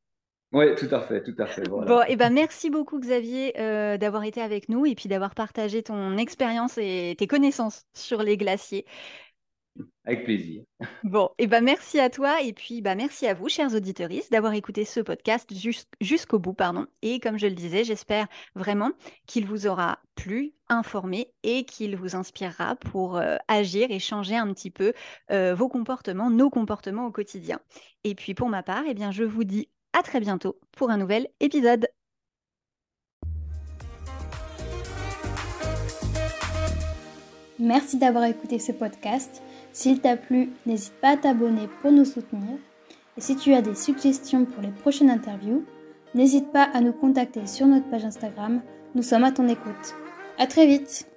Oui, 0.53 0.75
tout 0.75 0.93
à 0.93 1.01
fait, 1.01 1.23
tout 1.23 1.35
à 1.39 1.47
fait. 1.47 1.69
Voilà. 1.69 1.87
Bon, 1.87 2.01
et 2.03 2.07
eh 2.09 2.17
ben 2.17 2.31
merci 2.31 2.71
beaucoup 2.71 2.99
Xavier 2.99 3.53
euh, 3.61 3.97
d'avoir 3.99 4.25
été 4.25 4.41
avec 4.41 4.69
nous 4.69 4.85
et 4.85 4.97
puis 4.97 5.09
d'avoir 5.09 5.37
partagé 5.37 5.85
ton 5.85 6.17
expérience 6.17 6.77
et 6.77 7.15
tes 7.17 7.29
connaissances 7.29 7.85
sur 7.95 8.25
les 8.25 8.37
glaciers. 8.37 8.85
Avec 10.05 10.25
plaisir. 10.25 10.63
Bon, 11.05 11.31
et 11.39 11.47
ben 11.47 11.63
merci 11.63 12.01
à 12.01 12.11
toi 12.11 12.43
et 12.43 12.53
puis 12.53 12.81
bah 12.81 12.95
merci 12.95 13.27
à 13.27 13.35
vous, 13.35 13.49
chers 13.49 13.75
auditeurs, 13.75 14.09
d'avoir 14.31 14.55
écouté 14.55 14.85
ce 14.85 15.01
podcast 15.01 15.51
jusqu'au 16.01 16.39
bout, 16.39 16.55
pardon. 16.55 16.87
Et 17.03 17.21
comme 17.21 17.39
je 17.39 17.47
le 17.47 17.55
disais, 17.55 17.85
j'espère 17.85 18.27
vraiment 18.55 18.93
qu'il 19.27 19.47
vous 19.47 19.67
aura 19.67 19.99
plu, 20.15 20.53
informé 20.69 21.33
et 21.43 21.65
qu'il 21.65 21.97
vous 21.97 22.17
inspirera 22.17 22.77
pour 22.77 23.17
euh, 23.17 23.37
agir 23.49 23.91
et 23.91 23.99
changer 23.99 24.37
un 24.37 24.53
petit 24.53 24.71
peu 24.71 24.93
euh, 25.31 25.55
vos 25.55 25.69
comportements, 25.69 26.31
nos 26.31 26.51
comportements 26.51 27.07
au 27.07 27.11
quotidien. 27.11 27.61
Et 28.05 28.15
puis 28.15 28.35
pour 28.35 28.49
ma 28.49 28.63
part, 28.63 28.85
eh 28.89 28.95
bien 28.95 29.11
je 29.11 29.25
vous 29.25 29.45
dis 29.45 29.69
à 29.93 30.03
très 30.03 30.21
bientôt 30.21 30.59
pour 30.73 30.91
un 30.91 30.97
nouvel 30.97 31.29
épisode. 31.41 31.87
Merci 37.61 37.99
d'avoir 37.99 38.25
écouté 38.25 38.59
ce 38.59 38.73
podcast. 38.73 39.43
S'il 39.73 40.01
t'a 40.01 40.17
plu, 40.17 40.51
n'hésite 40.67 40.95
pas 41.01 41.11
à 41.11 41.17
t'abonner 41.17 41.69
pour 41.81 41.93
nous 41.93 42.05
soutenir. 42.05 42.59
Et 43.17 43.21
si 43.21 43.37
tu 43.37 43.53
as 43.55 43.63
des 43.63 43.75
suggestions 43.75 44.45
pour 44.45 44.63
les 44.63 44.71
prochaines 44.71 45.11
interviews, 45.11 45.65
n'hésite 46.15 46.53
pas 46.53 46.65
à 46.65 46.81
nous 46.81 46.93
contacter 46.93 47.47
sur 47.47 47.67
notre 47.67 47.89
page 47.89 48.05
Instagram. 48.05 48.61
Nous 48.95 49.03
sommes 49.03 49.25
à 49.25 49.33
ton 49.33 49.49
écoute. 49.49 49.95
À 50.39 50.47
très 50.47 50.67
vite! 50.67 51.10